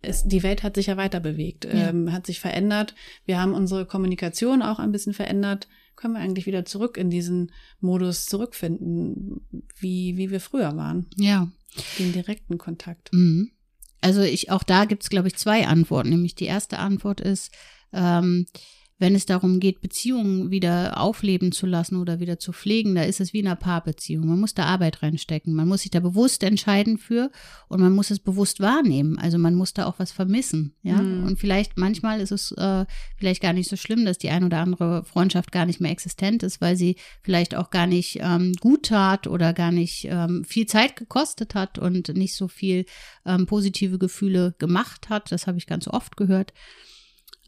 es, 0.00 0.22
die 0.22 0.44
Welt 0.44 0.62
hat 0.62 0.76
sich 0.76 0.86
ja 0.86 0.96
weiter 0.96 1.18
bewegt, 1.18 1.64
Ja. 1.64 1.88
ähm, 1.88 2.12
hat 2.12 2.24
sich 2.26 2.38
verändert. 2.38 2.94
Wir 3.24 3.40
haben 3.40 3.52
unsere 3.52 3.84
Kommunikation 3.84 4.62
auch 4.62 4.78
ein 4.78 4.92
bisschen 4.92 5.12
verändert. 5.12 5.66
Können 5.96 6.14
wir 6.14 6.20
eigentlich 6.20 6.46
wieder 6.46 6.64
zurück 6.64 6.96
in 6.96 7.10
diesen 7.10 7.50
Modus 7.80 8.26
zurückfinden, 8.26 9.40
wie, 9.80 10.16
wie 10.16 10.30
wir 10.30 10.40
früher 10.40 10.76
waren, 10.76 11.06
Ja. 11.16 11.48
den 11.98 12.12
direkten 12.12 12.58
Kontakt? 12.58 13.12
Mhm. 13.12 13.50
Also 14.00 14.22
ich, 14.22 14.50
auch 14.50 14.62
da 14.62 14.84
gibt's 14.84 15.10
glaube 15.10 15.28
ich, 15.28 15.36
zwei 15.36 15.66
Antworten. 15.66 16.10
Nämlich 16.10 16.34
die 16.34 16.46
erste 16.46 16.78
Antwort 16.78 17.20
ist, 17.20 17.52
ähm, 17.92 18.46
wenn 18.98 19.14
es 19.14 19.26
darum 19.26 19.60
geht, 19.60 19.80
Beziehungen 19.80 20.50
wieder 20.50 21.00
aufleben 21.00 21.52
zu 21.52 21.66
lassen 21.66 21.96
oder 21.96 22.18
wieder 22.18 22.38
zu 22.38 22.52
pflegen, 22.52 22.96
da 22.96 23.02
ist 23.02 23.20
es 23.20 23.32
wie 23.32 23.38
in 23.38 23.46
einer 23.46 23.56
Paarbeziehung. 23.56 24.26
Man 24.26 24.40
muss 24.40 24.54
da 24.54 24.64
Arbeit 24.64 25.02
reinstecken. 25.02 25.54
Man 25.54 25.68
muss 25.68 25.82
sich 25.82 25.92
da 25.92 26.00
bewusst 26.00 26.42
entscheiden 26.42 26.98
für 26.98 27.30
und 27.68 27.80
man 27.80 27.92
muss 27.92 28.10
es 28.10 28.18
bewusst 28.18 28.58
wahrnehmen. 28.60 29.16
Also 29.18 29.38
man 29.38 29.54
muss 29.54 29.72
da 29.72 29.86
auch 29.86 29.98
was 29.98 30.10
vermissen. 30.10 30.74
Ja. 30.82 30.96
Mhm. 31.00 31.26
Und 31.26 31.38
vielleicht, 31.38 31.78
manchmal 31.78 32.20
ist 32.20 32.32
es 32.32 32.50
äh, 32.52 32.86
vielleicht 33.16 33.40
gar 33.40 33.52
nicht 33.52 33.70
so 33.70 33.76
schlimm, 33.76 34.04
dass 34.04 34.18
die 34.18 34.30
ein 34.30 34.42
oder 34.42 34.58
andere 34.58 35.04
Freundschaft 35.04 35.52
gar 35.52 35.64
nicht 35.64 35.80
mehr 35.80 35.92
existent 35.92 36.42
ist, 36.42 36.60
weil 36.60 36.76
sie 36.76 36.96
vielleicht 37.22 37.54
auch 37.54 37.70
gar 37.70 37.86
nicht 37.86 38.18
ähm, 38.20 38.52
gut 38.60 38.86
tat 38.86 39.28
oder 39.28 39.52
gar 39.52 39.70
nicht 39.70 40.06
ähm, 40.10 40.44
viel 40.44 40.66
Zeit 40.66 40.96
gekostet 40.96 41.54
hat 41.54 41.78
und 41.78 42.08
nicht 42.16 42.34
so 42.34 42.48
viel 42.48 42.84
ähm, 43.24 43.46
positive 43.46 43.98
Gefühle 43.98 44.56
gemacht 44.58 45.08
hat. 45.08 45.30
Das 45.30 45.46
habe 45.46 45.58
ich 45.58 45.66
ganz 45.66 45.86
oft 45.86 46.16
gehört. 46.16 46.52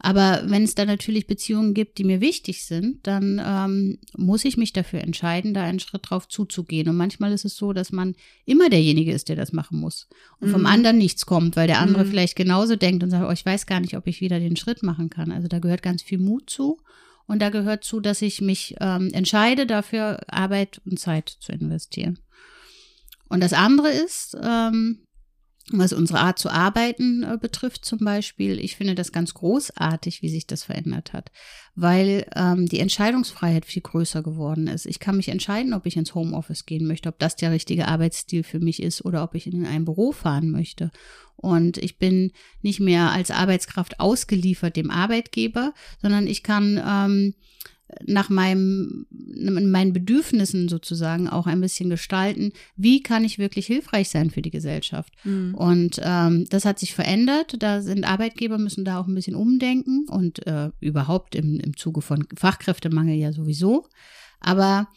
Aber 0.03 0.41
wenn 0.45 0.63
es 0.63 0.73
da 0.73 0.83
natürlich 0.85 1.27
Beziehungen 1.27 1.75
gibt, 1.75 1.99
die 1.99 2.03
mir 2.03 2.21
wichtig 2.21 2.65
sind, 2.65 3.05
dann 3.05 3.39
ähm, 3.45 3.99
muss 4.17 4.45
ich 4.45 4.57
mich 4.57 4.73
dafür 4.73 5.01
entscheiden, 5.01 5.53
da 5.53 5.61
einen 5.63 5.79
Schritt 5.79 6.09
drauf 6.09 6.27
zuzugehen. 6.27 6.89
Und 6.89 6.97
manchmal 6.97 7.31
ist 7.33 7.45
es 7.45 7.55
so, 7.55 7.71
dass 7.71 7.91
man 7.91 8.15
immer 8.45 8.69
derjenige 8.69 9.11
ist, 9.11 9.29
der 9.29 9.35
das 9.35 9.53
machen 9.53 9.79
muss. 9.79 10.07
Und 10.39 10.49
vom 10.49 10.61
Mhm. 10.61 10.67
anderen 10.67 10.97
nichts 10.97 11.27
kommt, 11.27 11.55
weil 11.55 11.67
der 11.67 11.79
andere 11.79 12.03
Mhm. 12.03 12.09
vielleicht 12.09 12.35
genauso 12.35 12.75
denkt 12.75 13.03
und 13.03 13.11
sagt, 13.11 13.25
oh, 13.27 13.31
ich 13.31 13.45
weiß 13.45 13.67
gar 13.67 13.79
nicht, 13.79 13.95
ob 13.95 14.07
ich 14.07 14.21
wieder 14.21 14.39
den 14.39 14.55
Schritt 14.55 14.81
machen 14.81 15.11
kann. 15.11 15.31
Also 15.31 15.47
da 15.47 15.59
gehört 15.59 15.83
ganz 15.83 16.01
viel 16.01 16.17
Mut 16.17 16.49
zu. 16.49 16.77
Und 17.27 17.39
da 17.39 17.49
gehört 17.51 17.83
zu, 17.83 17.99
dass 17.99 18.23
ich 18.23 18.41
mich 18.41 18.75
ähm, 18.81 19.09
entscheide, 19.13 19.67
dafür 19.67 20.19
Arbeit 20.27 20.81
und 20.85 20.99
Zeit 20.99 21.29
zu 21.29 21.51
investieren. 21.51 22.17
Und 23.29 23.41
das 23.41 23.53
andere 23.53 23.89
ist, 23.89 24.35
ähm, 24.43 25.03
was 25.69 25.93
unsere 25.93 26.19
Art 26.19 26.39
zu 26.39 26.49
arbeiten 26.49 27.23
äh, 27.23 27.37
betrifft 27.39 27.85
zum 27.85 27.99
Beispiel, 27.99 28.59
ich 28.59 28.75
finde 28.75 28.95
das 28.95 29.11
ganz 29.11 29.33
großartig, 29.33 30.21
wie 30.21 30.29
sich 30.29 30.47
das 30.47 30.63
verändert 30.63 31.13
hat, 31.13 31.31
weil 31.75 32.25
ähm, 32.35 32.65
die 32.65 32.79
Entscheidungsfreiheit 32.79 33.65
viel 33.65 33.81
größer 33.81 34.23
geworden 34.23 34.67
ist. 34.67 34.85
Ich 34.85 34.99
kann 34.99 35.17
mich 35.17 35.29
entscheiden, 35.29 35.73
ob 35.73 35.85
ich 35.85 35.97
ins 35.97 36.15
Homeoffice 36.15 36.65
gehen 36.65 36.87
möchte, 36.87 37.09
ob 37.09 37.19
das 37.19 37.35
der 37.35 37.51
richtige 37.51 37.87
Arbeitsstil 37.87 38.43
für 38.43 38.59
mich 38.59 38.81
ist 38.81 39.05
oder 39.05 39.23
ob 39.23 39.35
ich 39.35 39.47
in 39.47 39.65
ein 39.65 39.85
Büro 39.85 40.11
fahren 40.11 40.49
möchte. 40.49 40.91
Und 41.35 41.77
ich 41.77 41.97
bin 41.97 42.31
nicht 42.61 42.79
mehr 42.79 43.11
als 43.11 43.31
Arbeitskraft 43.31 43.99
ausgeliefert 43.99 44.75
dem 44.75 44.91
Arbeitgeber, 44.91 45.73
sondern 46.01 46.27
ich 46.27 46.43
kann 46.43 46.81
ähm, 46.85 47.33
nach 48.05 48.29
meinem, 48.29 49.05
meinen 49.09 49.93
Bedürfnissen 49.93 50.69
sozusagen 50.69 51.27
auch 51.27 51.47
ein 51.47 51.61
bisschen 51.61 51.89
gestalten, 51.89 52.51
wie 52.75 53.01
kann 53.01 53.23
ich 53.23 53.39
wirklich 53.39 53.65
hilfreich 53.65 54.09
sein 54.09 54.29
für 54.29 54.41
die 54.41 54.51
Gesellschaft. 54.51 55.13
Mhm. 55.23 55.55
Und 55.55 56.01
ähm, 56.03 56.45
das 56.49 56.65
hat 56.65 56.79
sich 56.79 56.93
verändert. 56.93 57.55
Da 57.59 57.81
sind 57.81 58.05
Arbeitgeber 58.05 58.57
müssen 58.57 58.85
da 58.85 58.99
auch 58.99 59.07
ein 59.07 59.15
bisschen 59.15 59.35
umdenken 59.35 60.05
und 60.09 60.45
äh, 60.47 60.71
überhaupt 60.79 61.35
im, 61.35 61.59
im 61.59 61.77
Zuge 61.77 62.01
von 62.01 62.27
Fachkräftemangel 62.35 63.15
ja 63.15 63.31
sowieso. 63.31 63.87
Aber 64.39 64.87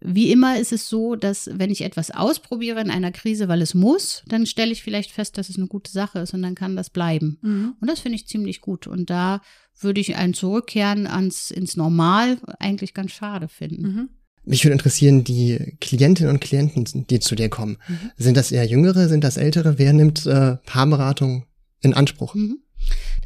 wie 0.00 0.32
immer 0.32 0.58
ist 0.58 0.72
es 0.72 0.88
so, 0.88 1.14
dass 1.14 1.50
wenn 1.52 1.70
ich 1.70 1.82
etwas 1.82 2.10
ausprobiere 2.10 2.80
in 2.80 2.90
einer 2.90 3.12
Krise, 3.12 3.48
weil 3.48 3.60
es 3.60 3.74
muss, 3.74 4.22
dann 4.26 4.46
stelle 4.46 4.72
ich 4.72 4.82
vielleicht 4.82 5.10
fest, 5.10 5.36
dass 5.36 5.48
es 5.50 5.56
eine 5.56 5.66
gute 5.66 5.90
Sache 5.90 6.20
ist 6.20 6.32
und 6.32 6.42
dann 6.42 6.54
kann 6.54 6.76
das 6.76 6.90
bleiben. 6.90 7.38
Mhm. 7.42 7.74
Und 7.80 7.90
das 7.90 8.00
finde 8.00 8.16
ich 8.16 8.26
ziemlich 8.26 8.60
gut. 8.60 8.86
Und 8.86 9.10
da 9.10 9.42
würde 9.78 10.00
ich 10.00 10.16
ein 10.16 10.34
Zurückkehren 10.34 11.06
ans, 11.06 11.50
ins 11.50 11.76
Normal 11.76 12.38
eigentlich 12.58 12.94
ganz 12.94 13.12
schade 13.12 13.48
finden. 13.48 13.82
Mhm. 13.82 14.08
Mich 14.44 14.64
würde 14.64 14.72
interessieren, 14.72 15.22
die 15.22 15.76
Klientinnen 15.80 16.32
und 16.32 16.40
Klienten, 16.40 17.06
die 17.06 17.20
zu 17.20 17.34
dir 17.34 17.50
kommen, 17.50 17.76
Mhm. 17.88 18.10
sind 18.16 18.36
das 18.38 18.52
eher 18.52 18.64
Jüngere, 18.66 19.08
sind 19.08 19.22
das 19.22 19.36
Ältere? 19.36 19.78
Wer 19.78 19.92
nimmt 19.92 20.24
äh, 20.26 20.56
Paarberatung 20.64 21.44
in 21.80 21.92
Anspruch? 21.92 22.34
Mhm. 22.34 22.58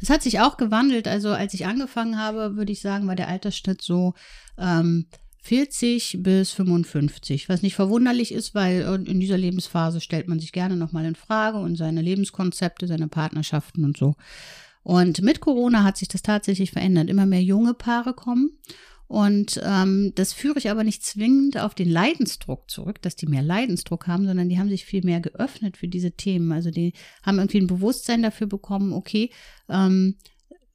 Das 0.01 0.09
hat 0.09 0.21
sich 0.23 0.41
auch 0.41 0.57
gewandelt. 0.57 1.07
Also 1.07 1.29
als 1.29 1.53
ich 1.53 1.65
angefangen 1.65 2.19
habe, 2.19 2.57
würde 2.57 2.73
ich 2.73 2.81
sagen, 2.81 3.07
war 3.07 3.15
der 3.15 3.29
Altersschnitt 3.29 3.81
so 3.81 4.13
ähm, 4.57 5.07
40 5.45 6.23
bis 6.23 6.53
55, 6.53 7.49
was 7.49 7.61
nicht 7.61 7.75
verwunderlich 7.75 8.33
ist, 8.33 8.55
weil 8.55 8.81
in 9.05 9.19
dieser 9.19 9.37
Lebensphase 9.37 10.01
stellt 10.01 10.27
man 10.27 10.39
sich 10.39 10.51
gerne 10.51 10.75
nochmal 10.75 11.05
in 11.05 11.13
Frage 11.13 11.59
und 11.59 11.75
seine 11.75 12.01
Lebenskonzepte, 12.01 12.87
seine 12.87 13.07
Partnerschaften 13.07 13.85
und 13.85 13.95
so. 13.95 14.15
Und 14.81 15.21
mit 15.21 15.41
Corona 15.41 15.83
hat 15.83 15.97
sich 15.97 16.07
das 16.07 16.23
tatsächlich 16.23 16.71
verändert. 16.71 17.11
Immer 17.11 17.27
mehr 17.27 17.43
junge 17.43 17.75
Paare 17.75 18.15
kommen. 18.15 18.57
Und 19.07 19.61
ähm, 19.63 20.13
das 20.15 20.33
führe 20.33 20.57
ich 20.57 20.71
aber 20.71 20.83
nicht 20.83 21.03
zwingend 21.03 21.59
auf 21.59 21.75
den 21.75 21.91
Leidensdruck 21.91 22.67
zurück, 22.71 23.03
dass 23.03 23.15
die 23.15 23.27
mehr 23.27 23.43
Leidensdruck 23.43 24.07
haben, 24.07 24.25
sondern 24.25 24.49
die 24.49 24.57
haben 24.57 24.69
sich 24.69 24.83
viel 24.83 25.03
mehr 25.03 25.19
geöffnet 25.19 25.77
für 25.77 25.87
diese 25.87 26.13
Themen. 26.13 26.51
Also 26.51 26.71
die 26.71 26.93
haben 27.21 27.37
irgendwie 27.37 27.59
ein 27.59 27.67
Bewusstsein 27.67 28.23
dafür 28.23 28.47
bekommen, 28.47 28.93
okay, 28.93 29.29
ähm, 29.69 30.15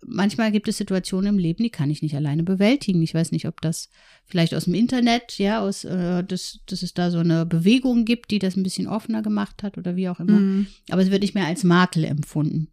manchmal 0.07 0.53
gibt 0.53 0.69
es 0.69 0.79
Situationen 0.79 1.35
im 1.35 1.39
Leben, 1.39 1.63
die 1.63 1.71
kann 1.71 1.91
ich 1.91 2.03
nicht 2.03 2.15
alleine 2.15 2.43
bewältigen. 2.43 3.03
Ich 3.03 3.15
weiß 3.15 3.33
nicht, 3.33 3.47
ob 3.47 3.61
das 3.61 3.89
vielleicht 4.27 4.55
aus 4.55 4.65
dem 4.65 4.75
Internet, 4.75 5.39
ja, 5.39 5.61
aus, 5.61 5.85
äh, 5.85 6.25
dass, 6.25 6.61
dass 6.67 6.83
es 6.83 6.95
da 6.95 7.11
so 7.11 7.19
eine 7.19 7.47
Bewegung 7.47 8.05
gibt, 8.05 8.31
die 8.31 8.39
das 8.39 8.57
ein 8.57 8.63
bisschen 8.63 8.87
offener 8.87 9.23
gemacht 9.23 9.63
hat 9.63 9.79
oder 9.79 9.97
wie 9.97 10.09
auch 10.09 10.21
immer. 10.21 10.39
Mhm. 10.39 10.67
Aber 10.91 11.03
es 11.03 11.11
wird 11.11 11.23
nicht 11.23 11.35
mehr 11.35 11.47
als 11.47 11.65
Makel 11.65 12.05
empfunden. 12.05 12.69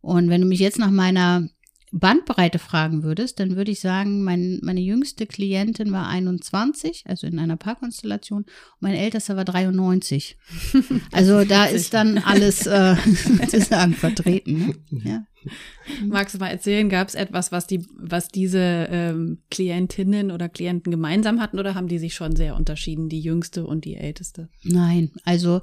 Und 0.00 0.28
wenn 0.28 0.40
du 0.40 0.46
mich 0.46 0.60
jetzt 0.60 0.78
nach 0.78 0.90
meiner 0.90 1.48
Bandbreite 1.92 2.58
fragen 2.58 3.02
würdest, 3.02 3.38
dann 3.38 3.54
würde 3.54 3.70
ich 3.70 3.80
sagen, 3.80 4.24
mein, 4.24 4.60
meine 4.62 4.80
jüngste 4.80 5.26
Klientin 5.26 5.92
war 5.92 6.08
21, 6.08 7.04
also 7.06 7.26
in 7.26 7.38
einer 7.38 7.58
Paarkonstellation, 7.58 8.44
und 8.44 8.50
mein 8.80 8.94
ältester 8.94 9.36
war 9.36 9.44
93. 9.44 10.38
Also 11.12 11.44
da 11.44 11.66
ist 11.66 11.92
dann 11.92 12.18
alles 12.18 12.66
äh, 12.66 12.96
sozusagen 13.04 13.92
vertreten. 13.92 14.74
Ne? 14.90 15.02
Ja. 15.04 15.26
Magst 16.06 16.34
du 16.34 16.38
mal 16.38 16.48
erzählen, 16.48 16.88
gab 16.88 17.08
es 17.08 17.14
etwas, 17.14 17.52
was 17.52 17.66
die, 17.66 17.84
was 17.96 18.28
diese 18.28 18.88
ähm, 18.90 19.38
Klientinnen 19.50 20.30
oder 20.30 20.48
Klienten 20.48 20.90
gemeinsam 20.90 21.40
hatten, 21.40 21.58
oder 21.58 21.74
haben 21.74 21.88
die 21.88 21.98
sich 21.98 22.14
schon 22.14 22.36
sehr 22.36 22.56
unterschieden, 22.56 23.08
die 23.08 23.20
jüngste 23.20 23.66
und 23.66 23.84
die 23.84 23.96
älteste? 23.96 24.48
Nein, 24.62 25.10
also 25.24 25.60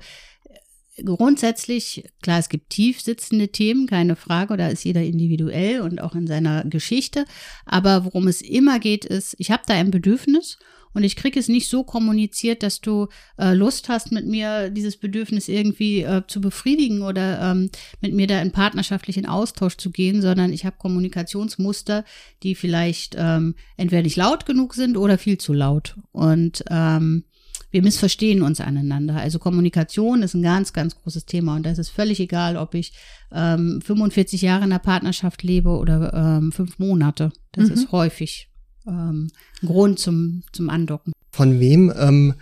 äh, 0.96 1.04
grundsätzlich, 1.04 2.04
klar, 2.22 2.40
es 2.40 2.50
gibt 2.50 2.70
tief 2.70 3.02
sitzende 3.02 3.50
Themen, 3.50 3.88
keine 3.88 4.16
Frage, 4.16 4.58
da 4.58 4.68
ist 4.68 4.84
jeder 4.84 5.04
individuell 5.04 5.82
und 5.82 6.02
auch 6.02 6.16
in 6.16 6.28
seiner 6.28 6.66
Geschichte. 6.66 7.26
Aber 7.66 8.06
worum 8.06 8.28
es 8.28 8.42
immer 8.42 8.80
geht, 8.80 9.06
ist, 9.06 9.36
ich 9.38 9.52
habe 9.52 9.64
da 9.66 9.76
ein 9.76 9.92
Bedürfnis 9.92 10.58
und 10.94 11.04
ich 11.04 11.16
kriege 11.16 11.40
es 11.40 11.48
nicht 11.48 11.70
so 11.70 11.84
kommuniziert, 11.84 12.64
dass 12.64 12.82
du 12.82 13.08
äh, 13.38 13.54
Lust 13.54 13.90
hast, 13.90 14.12
mit 14.12 14.26
mir 14.26 14.70
dieses 14.70 14.98
Bedürfnis 14.98 15.48
irgendwie 15.48 16.02
äh, 16.02 16.24
zu 16.28 16.42
befriedigen 16.42 17.02
oder 17.04 17.40
ähm, 17.52 17.70
mit 18.02 18.14
mir 18.14 18.28
da 18.28 18.42
in 18.42 18.52
partnerschaftlichen 18.52 19.26
Austausch 19.26 19.78
zu 19.78 19.92
gehen, 19.92 20.22
sondern 20.22 20.52
ich 20.52 20.66
habe 20.66 20.78
Kommunikationsmuster, 20.80 22.04
die 22.44 22.56
vielleicht 22.56 23.16
ähm, 23.18 23.56
entweder 23.78 24.02
nicht 24.02 24.16
laut 24.18 24.46
genug 24.46 24.74
sind 24.74 24.98
oder 24.98 25.18
viel 25.18 25.38
zu 25.38 25.54
laut. 25.54 25.96
Und 26.12 26.64
ähm, 26.70 27.26
wir 27.72 27.84
missverstehen 27.84 28.42
uns 28.42 28.62
aneinander. 28.62 29.18
Also 29.18 29.38
Kommunikation 29.38 30.24
ist 30.24 30.34
ein 30.34 30.42
ganz, 30.42 30.74
ganz 30.74 30.96
großes 30.96 31.26
Thema 31.26 31.56
und 31.56 31.66
da 31.68 31.70
ist 31.70 31.78
es 31.78 31.90
völlig 31.90 32.20
egal, 32.20 32.58
ob 32.58 32.74
ich 32.74 32.94
ähm, 33.32 33.80
45 33.86 34.42
Jahre 34.42 34.66
in 34.66 34.72
einer 34.72 34.80
Partnerschaft 34.80 35.44
lebe 35.44 35.70
oder 35.70 36.14
ähm, 36.14 36.52
fünf 36.52 36.80
Monate. 36.80 37.32
Das 37.52 37.68
Mhm. 37.68 37.74
ist 37.76 37.92
häufig 37.92 38.49
ähm, 38.90 39.30
Grund 39.62 40.00
zum, 40.00 40.44
zum 40.52 40.70
Andocken. 40.70 41.14
Von 41.32 41.60
wem 41.60 41.94
ähm, 41.98 42.34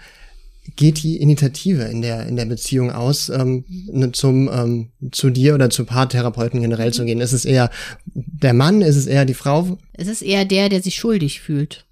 geht 0.75 1.03
die 1.03 1.17
Initiative 1.17 1.83
in 1.83 2.01
der, 2.01 2.27
in 2.27 2.35
der 2.35 2.45
Beziehung 2.45 2.91
aus, 2.91 3.29
ähm, 3.29 3.65
mhm. 3.67 4.13
zum, 4.13 4.49
ähm, 4.51 4.89
zu 5.11 5.29
dir 5.29 5.55
oder 5.55 5.69
zu 5.69 5.85
Paartherapeuten 5.85 6.61
generell 6.61 6.93
zu 6.93 7.05
gehen? 7.05 7.21
Ist 7.21 7.33
es 7.33 7.45
eher 7.45 7.69
der 8.05 8.53
Mann? 8.53 8.81
Ist 8.81 8.95
es 8.95 9.07
eher 9.07 9.25
die 9.25 9.33
Frau? 9.33 9.77
Es 9.93 10.07
ist 10.07 10.21
eher 10.21 10.45
der, 10.45 10.69
der 10.69 10.81
sich 10.81 10.95
schuldig 10.95 11.41
fühlt. 11.41 11.85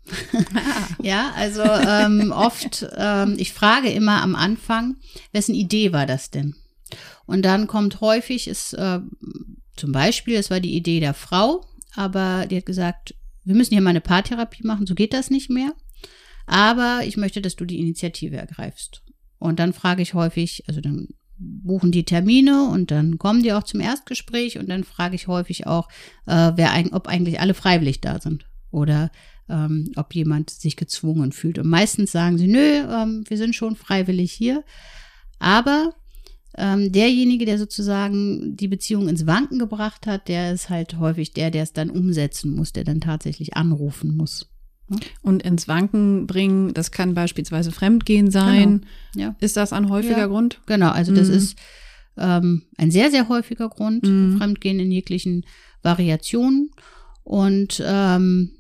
ja, 1.02 1.32
also 1.36 1.64
ähm, 1.64 2.32
oft, 2.32 2.88
ähm, 2.96 3.36
ich 3.38 3.54
frage 3.54 3.90
immer 3.90 4.22
am 4.22 4.36
Anfang, 4.36 4.98
wessen 5.32 5.56
Idee 5.56 5.94
war 5.94 6.06
das 6.06 6.30
denn? 6.30 6.56
Und 7.26 7.44
dann 7.44 7.66
kommt 7.66 8.02
häufig, 8.02 8.48
ist 8.48 8.74
äh, 8.74 9.00
zum 9.76 9.92
Beispiel, 9.92 10.36
es 10.36 10.52
war 10.52 10.60
die 10.60 10.76
Idee 10.76 11.00
der 11.00 11.16
Frau, 11.16 11.66
aber 11.96 12.46
die 12.46 12.58
hat 12.58 12.66
gesagt, 12.66 13.16
wir 13.46 13.56
müssen 13.56 13.74
hier 13.74 13.82
mal 13.82 13.92
eine 13.92 14.02
Paartherapie 14.02 14.66
machen, 14.66 14.88
so 14.88 14.96
geht 14.96 15.14
das 15.14 15.30
nicht 15.30 15.50
mehr. 15.50 15.74
Aber 16.48 17.02
ich 17.06 17.18
möchte, 17.18 17.42
dass 17.42 17.56
du 17.56 17.66
die 17.66 17.80
Initiative 17.80 18.38
ergreifst. 18.38 19.02
Und 19.40 19.60
dann 19.60 19.74
frage 19.74 20.02
ich 20.02 20.14
häufig, 20.14 20.64
also 20.68 20.82
dann 20.82 21.10
buchen 21.38 21.92
die 21.92 22.06
Termine 22.06 22.70
und 22.70 22.92
dann 22.92 23.18
kommen 23.18 23.44
die 23.44 23.54
auch 23.54 23.64
zum 23.64 23.82
Erstgespräch 23.82 24.58
und 24.58 24.70
dann 24.70 24.84
frage 24.84 25.16
ich 25.16 25.28
häufig 25.28 25.68
auch, 25.68 25.90
äh, 26.28 26.52
wer, 26.56 26.72
ob 26.92 27.08
eigentlich 27.08 27.40
alle 27.40 27.54
freiwillig 27.54 28.02
da 28.02 28.22
sind 28.22 28.48
oder 28.72 29.12
ähm, 29.50 29.92
ob 29.96 30.16
jemand 30.16 30.50
sich 30.50 30.78
gezwungen 30.78 31.32
fühlt. 31.32 31.60
Und 31.60 31.68
meistens 31.68 32.12
sagen 32.12 32.38
sie, 32.38 32.48
nö, 32.48 32.60
ähm, 32.60 33.24
wir 33.28 33.38
sind 33.38 33.56
schon 33.56 33.76
freiwillig 33.76 34.32
hier. 34.32 34.64
Aber 35.40 35.94
ähm, 36.58 36.92
derjenige, 36.92 37.46
der 37.46 37.58
sozusagen 37.58 38.56
die 38.56 38.68
Beziehung 38.68 39.08
ins 39.10 39.26
Wanken 39.26 39.60
gebracht 39.60 40.08
hat, 40.08 40.28
der 40.28 40.54
ist 40.54 40.70
halt 40.70 40.98
häufig 41.00 41.34
der, 41.34 41.52
der 41.52 41.64
es 41.64 41.74
dann 41.74 41.90
umsetzen 41.90 42.56
muss, 42.56 42.72
der 42.72 42.84
dann 42.84 43.02
tatsächlich 43.02 43.56
anrufen 43.56 44.16
muss. 44.16 44.50
Und 45.22 45.42
ins 45.44 45.68
Wanken 45.68 46.28
bringen, 46.28 46.74
das 46.74 46.92
kann 46.92 47.16
beispielsweise 47.16 47.72
Fremdgehen 47.72 48.30
sein. 48.30 48.86
Genau. 49.14 49.26
Ja. 49.28 49.36
Ist 49.40 49.58
das 49.58 49.74
ein 49.74 49.90
häufiger 49.90 50.20
ja. 50.20 50.28
Grund? 50.28 50.62
Genau, 50.68 50.92
also 50.92 51.14
das 51.14 51.28
mhm. 51.28 51.34
ist 51.34 51.58
ähm, 52.18 52.64
ein 52.78 52.92
sehr, 52.92 53.10
sehr 53.10 53.28
häufiger 53.28 53.68
Grund. 53.68 54.04
Mhm. 54.04 54.38
Fremdgehen 54.38 54.80
in 54.80 54.92
jeglichen 54.92 55.44
Variationen. 55.82 56.70
Und 57.24 57.82
ähm, 57.84 58.58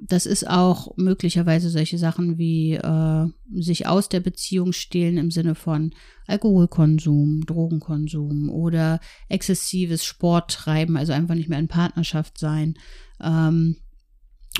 das 0.00 0.26
ist 0.26 0.48
auch 0.48 0.96
möglicherweise 0.96 1.70
solche 1.70 1.98
Sachen 1.98 2.38
wie 2.38 2.74
äh, 2.74 3.26
sich 3.52 3.86
aus 3.86 4.08
der 4.08 4.20
Beziehung 4.20 4.72
stehlen 4.72 5.18
im 5.18 5.30
Sinne 5.30 5.54
von 5.54 5.92
Alkoholkonsum, 6.26 7.44
Drogenkonsum 7.46 8.50
oder 8.50 9.00
exzessives 9.28 10.04
Sporttreiben, 10.04 10.96
also 10.96 11.12
einfach 11.12 11.34
nicht 11.34 11.48
mehr 11.48 11.58
in 11.58 11.68
Partnerschaft 11.68 12.38
sein. 12.38 12.74
Ähm, 13.20 13.76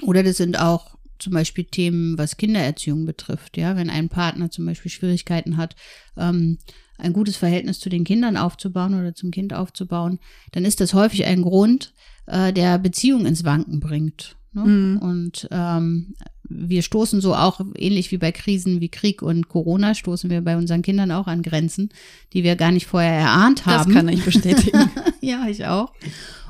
oder 0.02 0.23
das 0.23 0.37
sind 0.37 0.59
auch 0.59 0.97
zum 1.18 1.33
Beispiel 1.33 1.64
Themen, 1.64 2.16
was 2.16 2.37
Kindererziehung 2.37 3.04
betrifft. 3.04 3.57
Ja, 3.57 3.76
wenn 3.76 3.90
ein 3.90 4.09
Partner 4.09 4.50
zum 4.50 4.66
Beispiel 4.66 4.90
Schwierigkeiten 4.90 5.57
hat, 5.57 5.76
ähm, 6.16 6.59
ein 6.97 7.12
gutes 7.12 7.37
Verhältnis 7.37 7.80
zu 7.80 7.88
den 7.88 8.04
Kindern 8.04 8.37
aufzubauen 8.37 8.95
oder 8.95 9.14
zum 9.14 9.30
Kind 9.30 9.52
aufzubauen, 9.52 10.18
dann 10.52 10.64
ist 10.64 10.80
das 10.80 10.95
häufig 10.95 11.25
ein 11.25 11.42
Grund, 11.42 11.92
äh, 12.26 12.52
der 12.52 12.78
Beziehung 12.78 13.26
ins 13.26 13.45
Wanken 13.45 13.80
bringt. 13.80 14.38
Ne? 14.52 14.64
Mhm. 14.64 14.99
Und 14.99 15.49
ähm, 15.50 16.14
wir 16.49 16.83
stoßen 16.83 17.21
so 17.21 17.35
auch 17.35 17.61
ähnlich 17.76 18.11
wie 18.11 18.19
bei 18.19 18.33
Krisen 18.33 18.81
wie 18.81 18.88
Krieg 18.88 19.23
und 19.23 19.49
Corona 19.49 19.95
stoßen 19.95 20.31
wir 20.31 20.40
bei 20.40 20.57
unseren 20.57 20.83
Kindern 20.83 21.11
auch 21.12 21.26
an 21.26 21.43
Grenzen, 21.43 21.90
die 22.33 22.43
wir 22.43 22.57
gar 22.57 22.73
nicht 22.73 22.87
vorher 22.87 23.12
erahnt 23.12 23.67
haben. 23.67 23.93
Das 23.93 23.95
kann 23.95 24.09
ich 24.09 24.25
bestätigen. 24.25 24.90
ja, 25.20 25.46
ich 25.49 25.66
auch. 25.66 25.92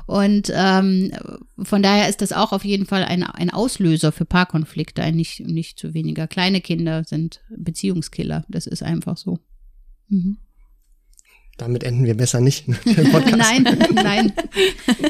Und 0.05 0.51
ähm, 0.55 1.11
von 1.61 1.83
daher 1.83 2.09
ist 2.09 2.21
das 2.21 2.33
auch 2.33 2.51
auf 2.51 2.65
jeden 2.65 2.87
Fall 2.87 3.03
ein, 3.03 3.21
ein 3.21 3.51
Auslöser 3.51 4.11
für 4.11 4.25
Paarkonflikte. 4.25 5.03
Ein 5.03 5.15
nicht, 5.15 5.41
nicht 5.41 5.77
zu 5.77 5.93
weniger. 5.93 6.27
Kleine 6.27 6.61
Kinder 6.61 7.03
sind 7.03 7.41
Beziehungskiller. 7.55 8.43
Das 8.49 8.65
ist 8.65 8.81
einfach 8.81 9.17
so. 9.17 9.37
Mhm. 10.07 10.37
Damit 11.59 11.83
enden 11.83 12.05
wir 12.05 12.15
besser 12.15 12.39
nicht. 12.39 12.67
nein, 12.85 13.63
nein. 13.93 14.33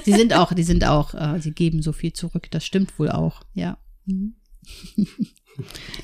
Sie 0.03 0.13
sind 0.13 0.33
auch, 0.33 0.51
die 0.51 0.63
sind 0.63 0.83
auch, 0.83 1.13
äh, 1.13 1.39
sie 1.39 1.51
geben 1.51 1.83
so 1.83 1.91
viel 1.91 2.11
zurück. 2.11 2.47
Das 2.49 2.65
stimmt 2.65 2.97
wohl 2.97 3.09
auch, 3.09 3.43
ja. 3.53 3.77
Mhm. 4.05 4.33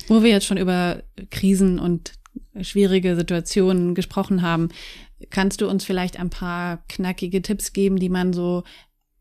Wo 0.08 0.22
wir 0.22 0.30
jetzt 0.30 0.46
schon 0.46 0.56
über 0.56 1.02
Krisen 1.30 1.80
und 1.80 2.12
schwierige 2.60 3.16
Situationen 3.16 3.94
gesprochen 3.96 4.42
haben, 4.42 4.68
kannst 5.30 5.60
du 5.60 5.68
uns 5.68 5.84
vielleicht 5.84 6.18
ein 6.18 6.30
paar 6.30 6.84
knackige 6.88 7.42
Tipps 7.42 7.72
geben, 7.72 7.98
die 7.98 8.08
man 8.08 8.32
so 8.32 8.62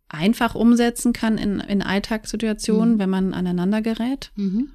einfach 0.07 0.53
umsetzen 0.53 1.11
kann 1.11 1.39
in, 1.39 1.59
in 1.59 1.81
Alltagssituationen, 1.81 2.95
mhm. 2.95 2.99
wenn 2.99 3.09
man 3.09 3.33
aneinander 3.33 3.81
gerät? 3.81 4.31
Mhm. 4.35 4.69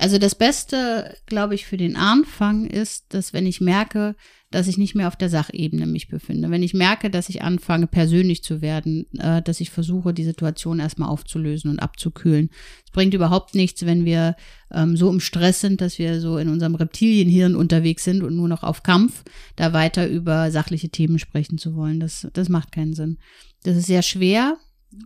Also 0.00 0.16
das 0.16 0.34
Beste, 0.34 1.14
glaube 1.26 1.54
ich, 1.54 1.66
für 1.66 1.76
den 1.76 1.94
Anfang 1.94 2.64
ist, 2.64 3.12
dass 3.12 3.34
wenn 3.34 3.44
ich 3.44 3.60
merke, 3.60 4.16
dass 4.50 4.66
ich 4.66 4.78
nicht 4.78 4.94
mehr 4.94 5.08
auf 5.08 5.16
der 5.16 5.28
Sachebene 5.28 5.84
mich 5.84 6.08
befinde. 6.08 6.50
Wenn 6.50 6.62
ich 6.62 6.72
merke, 6.72 7.10
dass 7.10 7.28
ich 7.28 7.42
anfange, 7.42 7.86
persönlich 7.86 8.42
zu 8.42 8.62
werden, 8.62 9.04
äh, 9.18 9.42
dass 9.42 9.60
ich 9.60 9.68
versuche, 9.68 10.14
die 10.14 10.24
Situation 10.24 10.78
erstmal 10.78 11.10
aufzulösen 11.10 11.70
und 11.70 11.80
abzukühlen. 11.80 12.48
Es 12.86 12.92
bringt 12.92 13.12
überhaupt 13.12 13.54
nichts, 13.54 13.84
wenn 13.84 14.06
wir 14.06 14.36
ähm, 14.72 14.96
so 14.96 15.10
im 15.10 15.20
Stress 15.20 15.60
sind, 15.60 15.82
dass 15.82 15.98
wir 15.98 16.18
so 16.22 16.38
in 16.38 16.48
unserem 16.48 16.76
Reptilienhirn 16.76 17.54
unterwegs 17.54 18.02
sind 18.02 18.22
und 18.22 18.34
nur 18.34 18.48
noch 18.48 18.62
auf 18.62 18.82
Kampf, 18.82 19.22
da 19.56 19.74
weiter 19.74 20.08
über 20.08 20.50
sachliche 20.50 20.88
Themen 20.88 21.18
sprechen 21.18 21.58
zu 21.58 21.76
wollen. 21.76 22.00
Das, 22.00 22.26
das 22.32 22.48
macht 22.48 22.72
keinen 22.72 22.94
Sinn. 22.94 23.18
Das 23.64 23.76
ist 23.76 23.86
sehr 23.86 24.02
schwer, 24.02 24.56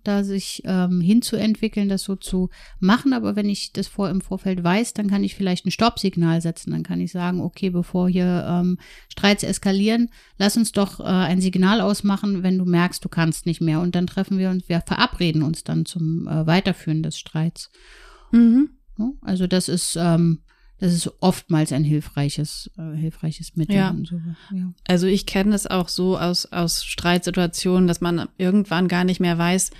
da 0.03 0.25
sich 0.25 0.63
ähm, 0.65 1.01
hinzuentwickeln, 1.01 1.89
das 1.89 2.03
so 2.03 2.17
zu 2.17 2.51
machen. 2.81 3.13
Aber 3.13 3.37
wenn 3.37 3.49
ich 3.49 3.73
das 3.73 3.87
vor 3.87 4.09
im 4.09 4.21
Vorfeld 4.21 4.65
weiß, 4.65 4.95
dann 4.95 5.09
kann 5.09 5.25
ich 5.25 5.35
vielleicht 5.35 5.67
ein 5.67 5.71
Stoppsignal 5.71 6.41
setzen. 6.41 6.71
Dann 6.71 6.83
kann 6.83 7.01
ich 7.01 7.13
sagen, 7.13 7.41
okay, 7.41 7.71
bevor 7.71 8.09
hier 8.09 8.47
ähm, 8.49 8.79
Streits 9.09 9.43
eskalieren, 9.43 10.11
lass 10.39 10.57
uns 10.57 10.73
doch 10.73 11.01
äh, 11.01 11.05
ein 11.05 11.41
Signal 11.41 11.81
ausmachen, 11.81 12.43
wenn 12.43 12.59
du 12.59 12.65
merkst, 12.65 13.05
du 13.05 13.09
kannst 13.09 13.47
nicht 13.47 13.61
mehr. 13.61 13.81
Und 13.81 13.95
dann 13.95 14.07
treffen 14.07 14.39
wir 14.39 14.51
uns, 14.51 14.69
wir 14.69 14.81
verabreden 14.81 15.43
uns 15.43 15.65
dann 15.65 15.85
zum 15.85 16.27
äh, 16.27 16.47
Weiterführen 16.47 17.03
des 17.03 17.19
Streits. 17.19 17.71
Mhm. 18.33 18.71
Also 19.23 19.47
das 19.47 19.69
ist 19.69 19.97
ähm, 19.99 20.44
das 20.79 20.93
ist 20.93 21.11
oftmals 21.21 21.73
ein 21.73 21.85
hilfreiches, 21.85 22.71
äh, 22.77 22.97
hilfreiches 22.97 23.57
Mittel. 23.57 23.77
Ja. 23.77 23.95
So, 24.05 24.21
ja. 24.53 24.73
Also 24.87 25.07
ich 25.07 25.27
kenne 25.27 25.55
es 25.55 25.67
auch 25.67 25.89
so 25.89 26.19
aus, 26.19 26.47
aus 26.47 26.85
Streitsituationen, 26.85 27.87
dass 27.87 28.01
man 28.01 28.29
irgendwann 28.39 28.89
gar 28.89 29.05
nicht 29.05 29.21
mehr 29.21 29.39
weiß, 29.39 29.71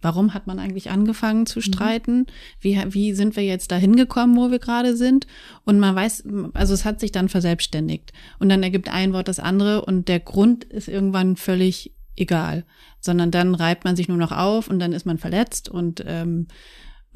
warum 0.00 0.34
hat 0.34 0.46
man 0.46 0.58
eigentlich 0.58 0.90
angefangen 0.90 1.46
zu 1.46 1.58
mhm. 1.58 1.62
streiten? 1.62 2.16
Mhm. 2.18 2.26
Wie, 2.60 2.84
wie 2.88 3.12
sind 3.14 3.36
wir 3.36 3.44
jetzt 3.44 3.72
da 3.72 3.76
hingekommen, 3.76 4.36
wo 4.36 4.50
wir 4.50 4.58
gerade 4.58 4.96
sind? 4.96 5.26
Und 5.64 5.80
man 5.80 5.94
weiß, 5.94 6.24
also 6.54 6.74
es 6.74 6.84
hat 6.84 7.00
sich 7.00 7.12
dann 7.12 7.28
verselbstständigt. 7.28 8.12
Und 8.38 8.48
dann 8.48 8.62
ergibt 8.62 8.88
ein 8.88 9.12
Wort 9.12 9.28
das 9.28 9.40
andere 9.40 9.84
und 9.84 10.08
der 10.08 10.20
Grund 10.20 10.64
ist 10.64 10.88
irgendwann 10.88 11.36
völlig 11.36 11.92
egal. 12.14 12.64
Sondern 13.00 13.30
dann 13.30 13.54
reibt 13.54 13.84
man 13.84 13.96
sich 13.96 14.08
nur 14.08 14.16
noch 14.16 14.32
auf 14.32 14.68
und 14.68 14.78
dann 14.78 14.92
ist 14.92 15.06
man 15.06 15.18
verletzt 15.18 15.68
und 15.68 16.02
ähm, 16.06 16.46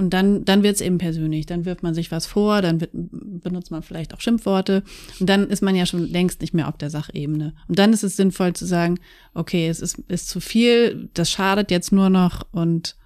und 0.00 0.14
dann, 0.14 0.46
dann 0.46 0.62
wird 0.62 0.76
es 0.76 0.80
eben 0.80 0.96
persönlich. 0.96 1.44
Dann 1.44 1.66
wirft 1.66 1.82
man 1.82 1.92
sich 1.92 2.10
was 2.10 2.24
vor, 2.24 2.62
dann 2.62 2.80
wird, 2.80 2.90
benutzt 2.92 3.70
man 3.70 3.82
vielleicht 3.82 4.14
auch 4.14 4.20
Schimpfworte. 4.22 4.82
Und 5.20 5.28
dann 5.28 5.46
ist 5.50 5.60
man 5.60 5.76
ja 5.76 5.84
schon 5.84 6.08
längst 6.10 6.40
nicht 6.40 6.54
mehr 6.54 6.68
auf 6.68 6.78
der 6.78 6.88
Sachebene. 6.88 7.52
Und 7.68 7.78
dann 7.78 7.92
ist 7.92 8.02
es 8.02 8.16
sinnvoll 8.16 8.54
zu 8.54 8.64
sagen, 8.64 8.98
okay, 9.34 9.68
es 9.68 9.80
ist, 9.80 9.98
ist 10.08 10.30
zu 10.30 10.40
viel, 10.40 11.10
das 11.12 11.30
schadet 11.30 11.70
jetzt 11.70 11.92
nur 11.92 12.08
noch 12.08 12.46
und 12.50 12.96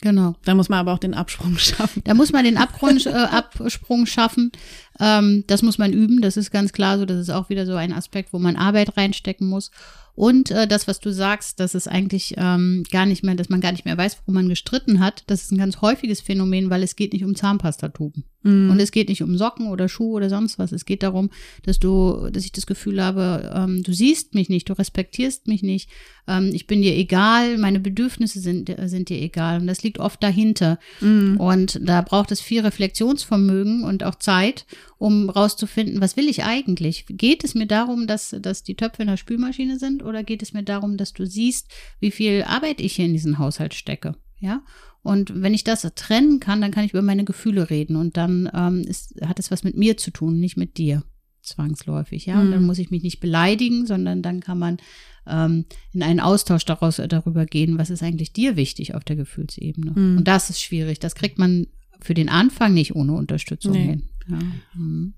Genau. 0.00 0.34
Da 0.44 0.54
muss 0.54 0.68
man 0.68 0.80
aber 0.80 0.92
auch 0.92 0.98
den 0.98 1.14
Absprung 1.14 1.56
schaffen. 1.58 2.02
Da 2.04 2.12
muss 2.12 2.30
man 2.30 2.44
den 2.44 2.58
Abgrund, 2.58 3.06
äh, 3.06 3.10
Absprung 3.10 4.04
schaffen. 4.04 4.52
Ähm, 5.00 5.44
das 5.46 5.62
muss 5.62 5.78
man 5.78 5.92
üben. 5.92 6.20
Das 6.20 6.36
ist 6.36 6.50
ganz 6.50 6.72
klar 6.72 6.98
so. 6.98 7.04
Das 7.04 7.18
ist 7.18 7.30
auch 7.30 7.48
wieder 7.48 7.66
so 7.66 7.74
ein 7.74 7.92
Aspekt, 7.92 8.32
wo 8.32 8.38
man 8.38 8.56
Arbeit 8.56 8.96
reinstecken 8.96 9.48
muss. 9.48 9.70
Und 10.16 10.52
äh, 10.52 10.68
das, 10.68 10.86
was 10.86 11.00
du 11.00 11.12
sagst, 11.12 11.58
dass 11.58 11.74
es 11.74 11.88
eigentlich 11.88 12.34
ähm, 12.36 12.84
gar 12.90 13.04
nicht 13.04 13.24
mehr, 13.24 13.34
dass 13.34 13.48
man 13.48 13.60
gar 13.60 13.72
nicht 13.72 13.84
mehr 13.84 13.98
weiß, 13.98 14.18
worum 14.20 14.34
man 14.34 14.48
gestritten 14.48 15.00
hat, 15.00 15.24
das 15.26 15.42
ist 15.42 15.50
ein 15.50 15.58
ganz 15.58 15.80
häufiges 15.80 16.20
Phänomen, 16.20 16.70
weil 16.70 16.84
es 16.84 16.94
geht 16.94 17.12
nicht 17.12 17.24
um 17.24 17.34
Zahnpastatuben. 17.34 18.24
Mhm. 18.44 18.70
Und 18.70 18.78
es 18.78 18.92
geht 18.92 19.08
nicht 19.08 19.24
um 19.24 19.36
Socken 19.36 19.66
oder 19.66 19.88
Schuhe 19.88 20.14
oder 20.14 20.30
sonst 20.30 20.58
was. 20.58 20.70
Es 20.70 20.84
geht 20.84 21.02
darum, 21.02 21.30
dass 21.64 21.80
du, 21.80 22.28
dass 22.30 22.44
ich 22.44 22.52
das 22.52 22.66
Gefühl 22.66 23.02
habe, 23.02 23.52
ähm, 23.56 23.82
du 23.82 23.92
siehst 23.92 24.34
mich 24.34 24.48
nicht, 24.48 24.68
du 24.68 24.74
respektierst 24.74 25.48
mich 25.48 25.64
nicht, 25.64 25.90
ähm, 26.28 26.50
ich 26.52 26.68
bin 26.68 26.80
dir 26.80 26.94
egal, 26.94 27.58
meine 27.58 27.80
Bedürfnisse 27.80 28.38
sind, 28.38 28.72
sind 28.84 29.08
dir 29.08 29.20
egal. 29.20 29.60
Und 29.60 29.66
das 29.66 29.82
liegt 29.82 29.98
oft 29.98 30.22
dahinter. 30.22 30.78
Mhm. 31.00 31.38
Und 31.38 31.80
da 31.82 32.02
braucht 32.02 32.30
es 32.30 32.40
viel 32.40 32.60
Reflexionsvermögen 32.60 33.82
und 33.82 34.04
auch 34.04 34.14
Zeit, 34.14 34.64
um 35.04 35.28
rauszufinden, 35.28 36.00
was 36.00 36.16
will 36.16 36.28
ich 36.28 36.44
eigentlich? 36.44 37.04
Geht 37.08 37.44
es 37.44 37.54
mir 37.54 37.66
darum, 37.66 38.06
dass, 38.06 38.34
dass 38.40 38.62
die 38.62 38.74
Töpfe 38.74 39.02
in 39.02 39.08
der 39.08 39.18
Spülmaschine 39.18 39.78
sind 39.78 40.02
oder 40.02 40.24
geht 40.24 40.42
es 40.42 40.52
mir 40.54 40.62
darum, 40.62 40.96
dass 40.96 41.12
du 41.12 41.26
siehst, 41.26 41.68
wie 42.00 42.10
viel 42.10 42.42
Arbeit 42.46 42.80
ich 42.80 42.94
hier 42.96 43.04
in 43.04 43.12
diesen 43.12 43.38
Haushalt 43.38 43.74
stecke? 43.74 44.14
Ja. 44.40 44.62
Und 45.02 45.42
wenn 45.42 45.52
ich 45.52 45.64
das 45.64 45.82
trennen 45.94 46.40
kann, 46.40 46.62
dann 46.62 46.70
kann 46.70 46.84
ich 46.84 46.92
über 46.92 47.02
meine 47.02 47.24
Gefühle 47.24 47.68
reden 47.68 47.96
und 47.96 48.16
dann 48.16 48.50
ähm, 48.54 48.80
ist, 48.88 49.14
hat 49.26 49.38
es 49.38 49.50
was 49.50 49.62
mit 49.62 49.76
mir 49.76 49.96
zu 49.98 50.10
tun, 50.10 50.40
nicht 50.40 50.56
mit 50.56 50.78
dir. 50.78 51.02
zwangsläufig, 51.42 52.24
ja. 52.24 52.40
Und 52.40 52.50
dann 52.52 52.60
Mhm. 52.62 52.66
muss 52.66 52.78
ich 52.78 52.90
mich 52.90 53.02
nicht 53.02 53.20
beleidigen, 53.20 53.86
sondern 53.86 54.22
dann 54.22 54.40
kann 54.40 54.58
man 54.58 54.78
ähm, 55.26 55.66
in 55.92 56.02
einen 56.02 56.20
Austausch 56.20 56.64
daraus 56.64 56.98
äh, 56.98 57.06
darüber 57.06 57.44
gehen, 57.44 57.76
was 57.76 57.90
ist 57.90 58.02
eigentlich 58.02 58.32
dir 58.32 58.56
wichtig 58.56 58.94
auf 58.94 59.04
der 59.04 59.16
Gefühlsebene. 59.16 59.90
Mhm. 59.94 60.16
Und 60.18 60.24
das 60.26 60.48
ist 60.48 60.62
schwierig. 60.62 61.00
Das 61.00 61.14
kriegt 61.14 61.38
man 61.38 61.66
für 62.00 62.14
den 62.14 62.30
Anfang 62.30 62.72
nicht 62.72 62.94
ohne 62.96 63.12
Unterstützung 63.12 63.72
Nee. 63.72 63.84
hin. 63.86 64.02
Ja. 64.28 64.38
Mhm. 64.74 65.14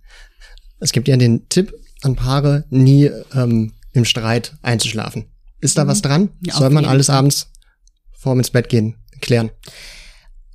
Es 0.79 0.93
gibt 0.93 1.09
ja 1.09 1.17
den 1.17 1.49
Tipp 1.49 1.73
an 2.03 2.17
Paare, 2.17 2.65
nie 2.71 3.11
ähm, 3.35 3.73
im 3.93 4.05
Streit 4.05 4.55
einzuschlafen. 4.63 5.27
Ist 5.61 5.79
da 5.79 5.87
was 5.87 6.03
dran? 6.03 6.23
Mhm. 6.23 6.31
Ja, 6.43 6.55
Soll 6.55 6.71
man 6.71 6.85
alles 6.85 7.11
abends 7.11 7.51
vorm 8.13 8.39
ins 8.39 8.51
Bett 8.51 8.69
gehen 8.69 8.97
klären? 9.21 9.51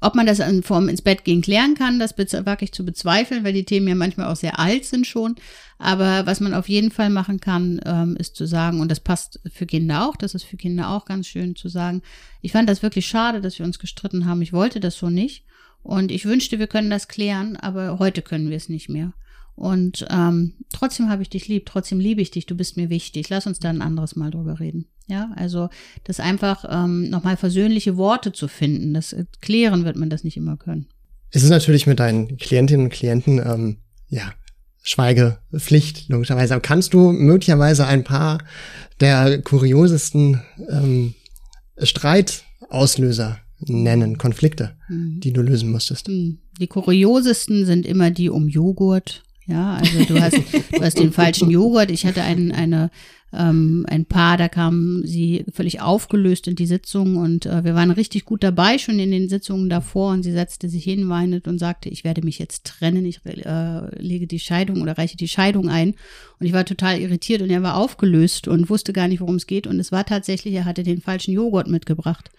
Ob 0.01 0.15
man 0.15 0.25
das 0.25 0.39
in 0.39 0.63
Form 0.63 0.89
ins 0.89 1.03
Bett 1.03 1.23
gehen 1.23 1.43
klären 1.43 1.75
kann, 1.75 1.99
das 1.99 2.17
wage 2.17 2.65
ich 2.65 2.73
zu 2.73 2.83
bezweifeln, 2.83 3.43
weil 3.43 3.53
die 3.53 3.65
Themen 3.65 3.87
ja 3.87 3.95
manchmal 3.95 4.27
auch 4.27 4.35
sehr 4.35 4.59
alt 4.59 4.85
sind 4.85 5.05
schon. 5.05 5.35
Aber 5.77 6.25
was 6.25 6.39
man 6.39 6.55
auf 6.55 6.67
jeden 6.67 6.89
Fall 6.89 7.11
machen 7.11 7.39
kann, 7.39 7.79
ähm, 7.85 8.15
ist 8.17 8.35
zu 8.35 8.47
sagen, 8.47 8.81
und 8.81 8.89
das 8.89 8.99
passt 8.99 9.39
für 9.53 9.67
Kinder 9.67 10.07
auch, 10.07 10.15
das 10.15 10.33
ist 10.33 10.43
für 10.43 10.57
Kinder 10.57 10.89
auch 10.89 11.05
ganz 11.05 11.27
schön 11.27 11.55
zu 11.55 11.69
sagen, 11.69 12.01
ich 12.41 12.51
fand 12.51 12.67
das 12.67 12.81
wirklich 12.81 13.05
schade, 13.05 13.41
dass 13.41 13.59
wir 13.59 13.65
uns 13.65 13.79
gestritten 13.79 14.25
haben. 14.25 14.41
Ich 14.41 14.53
wollte 14.53 14.79
das 14.79 14.97
so 14.97 15.09
nicht. 15.09 15.45
Und 15.83 16.11
ich 16.11 16.25
wünschte, 16.25 16.59
wir 16.59 16.67
können 16.67 16.89
das 16.89 17.07
klären, 17.07 17.55
aber 17.55 17.99
heute 17.99 18.21
können 18.21 18.49
wir 18.49 18.57
es 18.57 18.69
nicht 18.69 18.89
mehr. 18.89 19.13
Und 19.55 20.07
ähm, 20.09 20.53
trotzdem 20.73 21.09
habe 21.09 21.21
ich 21.21 21.29
dich 21.29 21.47
lieb, 21.47 21.65
trotzdem 21.65 21.99
liebe 21.99 22.21
ich 22.21 22.31
dich, 22.31 22.45
du 22.45 22.55
bist 22.55 22.77
mir 22.77 22.89
wichtig. 22.89 23.29
Lass 23.29 23.47
uns 23.47 23.59
da 23.59 23.69
ein 23.69 23.81
anderes 23.81 24.15
Mal 24.15 24.31
drüber 24.31 24.59
reden. 24.59 24.87
Ja, 25.11 25.29
also 25.35 25.67
das 26.05 26.19
einfach 26.21 26.63
ähm, 26.69 27.09
nochmal 27.09 27.35
versöhnliche 27.35 27.97
Worte 27.97 28.31
zu 28.31 28.47
finden. 28.47 28.93
Das 28.93 29.11
äh, 29.11 29.25
klären 29.41 29.83
wird 29.83 29.97
man 29.97 30.09
das 30.09 30.23
nicht 30.23 30.37
immer 30.37 30.55
können. 30.57 30.87
Es 31.31 31.43
ist 31.43 31.49
natürlich 31.49 31.85
mit 31.85 31.99
deinen 31.99 32.37
Klientinnen 32.37 32.85
und 32.85 32.93
Klienten, 32.93 33.39
ähm, 33.39 33.77
ja, 34.07 34.31
Schweigepflicht, 34.83 36.07
logischerweise. 36.09 36.53
Aber 36.53 36.61
kannst 36.61 36.93
du 36.93 37.11
möglicherweise 37.11 37.85
ein 37.85 38.03
paar 38.03 38.39
der 39.01 39.41
kuriosesten 39.41 40.41
ähm, 40.69 41.13
Streitauslöser 41.77 43.39
nennen, 43.59 44.17
Konflikte, 44.17 44.75
Mhm. 44.89 45.19
die 45.19 45.33
du 45.33 45.41
lösen 45.41 45.71
musstest? 45.71 46.07
Hm, 46.07 46.39
Die 46.59 46.67
kuriosesten 46.67 47.65
sind 47.65 47.85
immer 47.85 48.11
die 48.11 48.29
um 48.29 48.47
Joghurt. 48.47 49.23
Ja, 49.47 49.75
also 49.75 50.03
du 50.05 50.21
hast, 50.21 50.37
du 50.71 50.81
hast 50.81 50.99
den 50.99 51.11
falschen 51.11 51.49
Joghurt. 51.49 51.89
Ich 51.91 52.05
hatte 52.05 52.21
ein, 52.21 52.51
eine, 52.51 52.91
ähm, 53.33 53.85
ein 53.89 54.05
Paar, 54.05 54.37
da 54.37 54.49
kamen 54.49 55.05
sie 55.05 55.45
völlig 55.51 55.81
aufgelöst 55.81 56.47
in 56.47 56.55
die 56.55 56.65
Sitzung 56.65 57.15
und 57.15 57.45
äh, 57.45 57.63
wir 57.63 57.73
waren 57.73 57.91
richtig 57.91 58.25
gut 58.25 58.43
dabei 58.43 58.77
schon 58.77 58.99
in 58.99 59.11
den 59.11 59.29
Sitzungen 59.29 59.69
davor 59.69 60.11
und 60.11 60.23
sie 60.23 60.31
setzte 60.31 60.69
sich 60.69 60.83
hin, 60.83 61.09
weinend 61.09 61.47
und 61.47 61.57
sagte, 61.57 61.89
ich 61.89 62.03
werde 62.03 62.23
mich 62.23 62.39
jetzt 62.39 62.65
trennen, 62.65 63.05
ich 63.05 63.21
äh, 63.25 64.01
lege 64.01 64.27
die 64.27 64.39
Scheidung 64.39 64.81
oder 64.81 64.97
reiche 64.97 65.17
die 65.17 65.27
Scheidung 65.29 65.69
ein. 65.69 65.95
Und 66.39 66.45
ich 66.45 66.53
war 66.53 66.65
total 66.65 66.99
irritiert 66.99 67.41
und 67.41 67.49
er 67.49 67.63
war 67.63 67.77
aufgelöst 67.77 68.47
und 68.47 68.69
wusste 68.69 68.93
gar 68.93 69.07
nicht, 69.07 69.21
worum 69.21 69.35
es 69.35 69.47
geht. 69.47 69.65
Und 69.65 69.79
es 69.79 69.91
war 69.91 70.05
tatsächlich, 70.05 70.53
er 70.53 70.65
hatte 70.65 70.83
den 70.83 71.01
falschen 71.01 71.33
Joghurt 71.33 71.67
mitgebracht. 71.67 72.31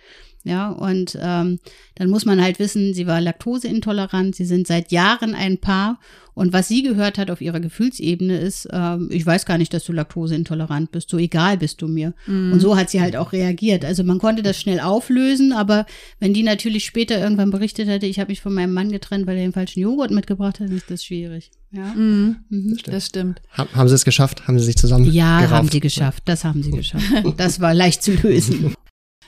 Ja, 0.44 0.70
und 0.70 1.16
ähm, 1.22 1.60
dann 1.94 2.10
muss 2.10 2.24
man 2.24 2.42
halt 2.42 2.58
wissen, 2.58 2.94
sie 2.94 3.06
war 3.06 3.20
laktoseintolerant, 3.20 4.34
sie 4.34 4.44
sind 4.44 4.66
seit 4.66 4.90
Jahren 4.90 5.34
ein 5.36 5.58
Paar 5.58 6.00
und 6.34 6.52
was 6.52 6.66
sie 6.66 6.82
gehört 6.82 7.16
hat 7.18 7.30
auf 7.30 7.40
ihrer 7.40 7.60
Gefühlsebene 7.60 8.38
ist, 8.38 8.66
ähm, 8.72 9.08
ich 9.12 9.24
weiß 9.24 9.44
gar 9.46 9.56
nicht, 9.58 9.72
dass 9.74 9.84
du 9.84 9.92
laktoseintolerant 9.92 10.90
bist, 10.90 11.10
so 11.10 11.18
egal 11.18 11.58
bist 11.58 11.80
du 11.82 11.86
mir. 11.88 12.14
Und 12.26 12.58
so 12.60 12.76
hat 12.76 12.88
sie 12.90 13.00
halt 13.02 13.16
auch 13.16 13.32
reagiert. 13.32 13.84
Also 13.84 14.02
man 14.02 14.18
konnte 14.18 14.42
das 14.42 14.58
schnell 14.60 14.80
auflösen, 14.80 15.52
aber 15.52 15.84
wenn 16.20 16.32
die 16.34 16.42
natürlich 16.42 16.86
später 16.86 17.20
irgendwann 17.20 17.50
berichtet 17.50 17.86
hätte, 17.88 18.06
ich 18.06 18.18
habe 18.18 18.30
mich 18.32 18.40
von 18.40 18.54
meinem 18.54 18.72
Mann 18.72 18.90
getrennt, 18.90 19.26
weil 19.26 19.36
er 19.36 19.44
den 19.44 19.52
falschen 19.52 19.80
Joghurt 19.80 20.10
mitgebracht 20.10 20.58
hat, 20.58 20.68
dann 20.68 20.76
ist 20.76 20.90
das 20.90 21.04
schwierig. 21.04 21.50
Ja, 21.70 21.92
Mhm. 21.94 22.36
mhm. 22.48 22.78
Das 22.86 23.06
stimmt. 23.06 23.40
Ha 23.56 23.66
haben 23.74 23.88
sie 23.88 23.94
es 23.94 24.04
geschafft? 24.04 24.48
Haben 24.48 24.58
sie 24.58 24.64
sich 24.64 24.76
zusammen 24.76 25.04
ja 25.12 25.38
gerauft? 25.40 25.54
haben 25.54 25.68
sie 25.68 25.80
geschafft, 25.80 26.22
das 26.26 26.44
haben 26.44 26.62
sie 26.62 26.70
geschafft. 26.70 27.04
Das 27.36 27.60
war 27.60 27.74
leicht 27.74 28.02
zu 28.02 28.12
lösen. 28.14 28.74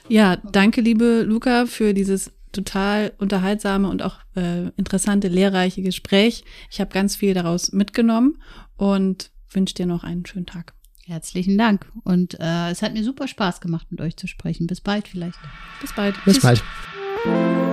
Ja, 0.07 0.35
danke, 0.37 0.81
liebe 0.81 1.23
Luca, 1.23 1.65
für 1.65 1.93
dieses 1.93 2.31
total 2.51 3.13
unterhaltsame 3.17 3.89
und 3.89 4.01
auch 4.01 4.17
äh, 4.35 4.69
interessante, 4.77 5.27
lehrreiche 5.27 5.81
Gespräch. 5.81 6.43
Ich 6.71 6.79
habe 6.79 6.93
ganz 6.93 7.15
viel 7.15 7.33
daraus 7.33 7.71
mitgenommen 7.71 8.41
und 8.77 9.31
wünsche 9.51 9.75
dir 9.75 9.85
noch 9.85 10.03
einen 10.03 10.25
schönen 10.25 10.45
Tag. 10.45 10.73
Herzlichen 11.05 11.57
Dank. 11.57 11.85
Und 12.03 12.39
äh, 12.39 12.71
es 12.71 12.81
hat 12.81 12.93
mir 12.93 13.03
super 13.03 13.27
Spaß 13.27 13.61
gemacht, 13.61 13.87
mit 13.91 14.01
euch 14.01 14.17
zu 14.17 14.27
sprechen. 14.27 14.65
Bis 14.67 14.81
bald 14.81 15.07
vielleicht. 15.07 15.37
Bis 15.81 15.93
bald. 15.93 16.15
Bis 16.25 16.35
Tschüss. 16.35 16.43
bald. 16.43 17.64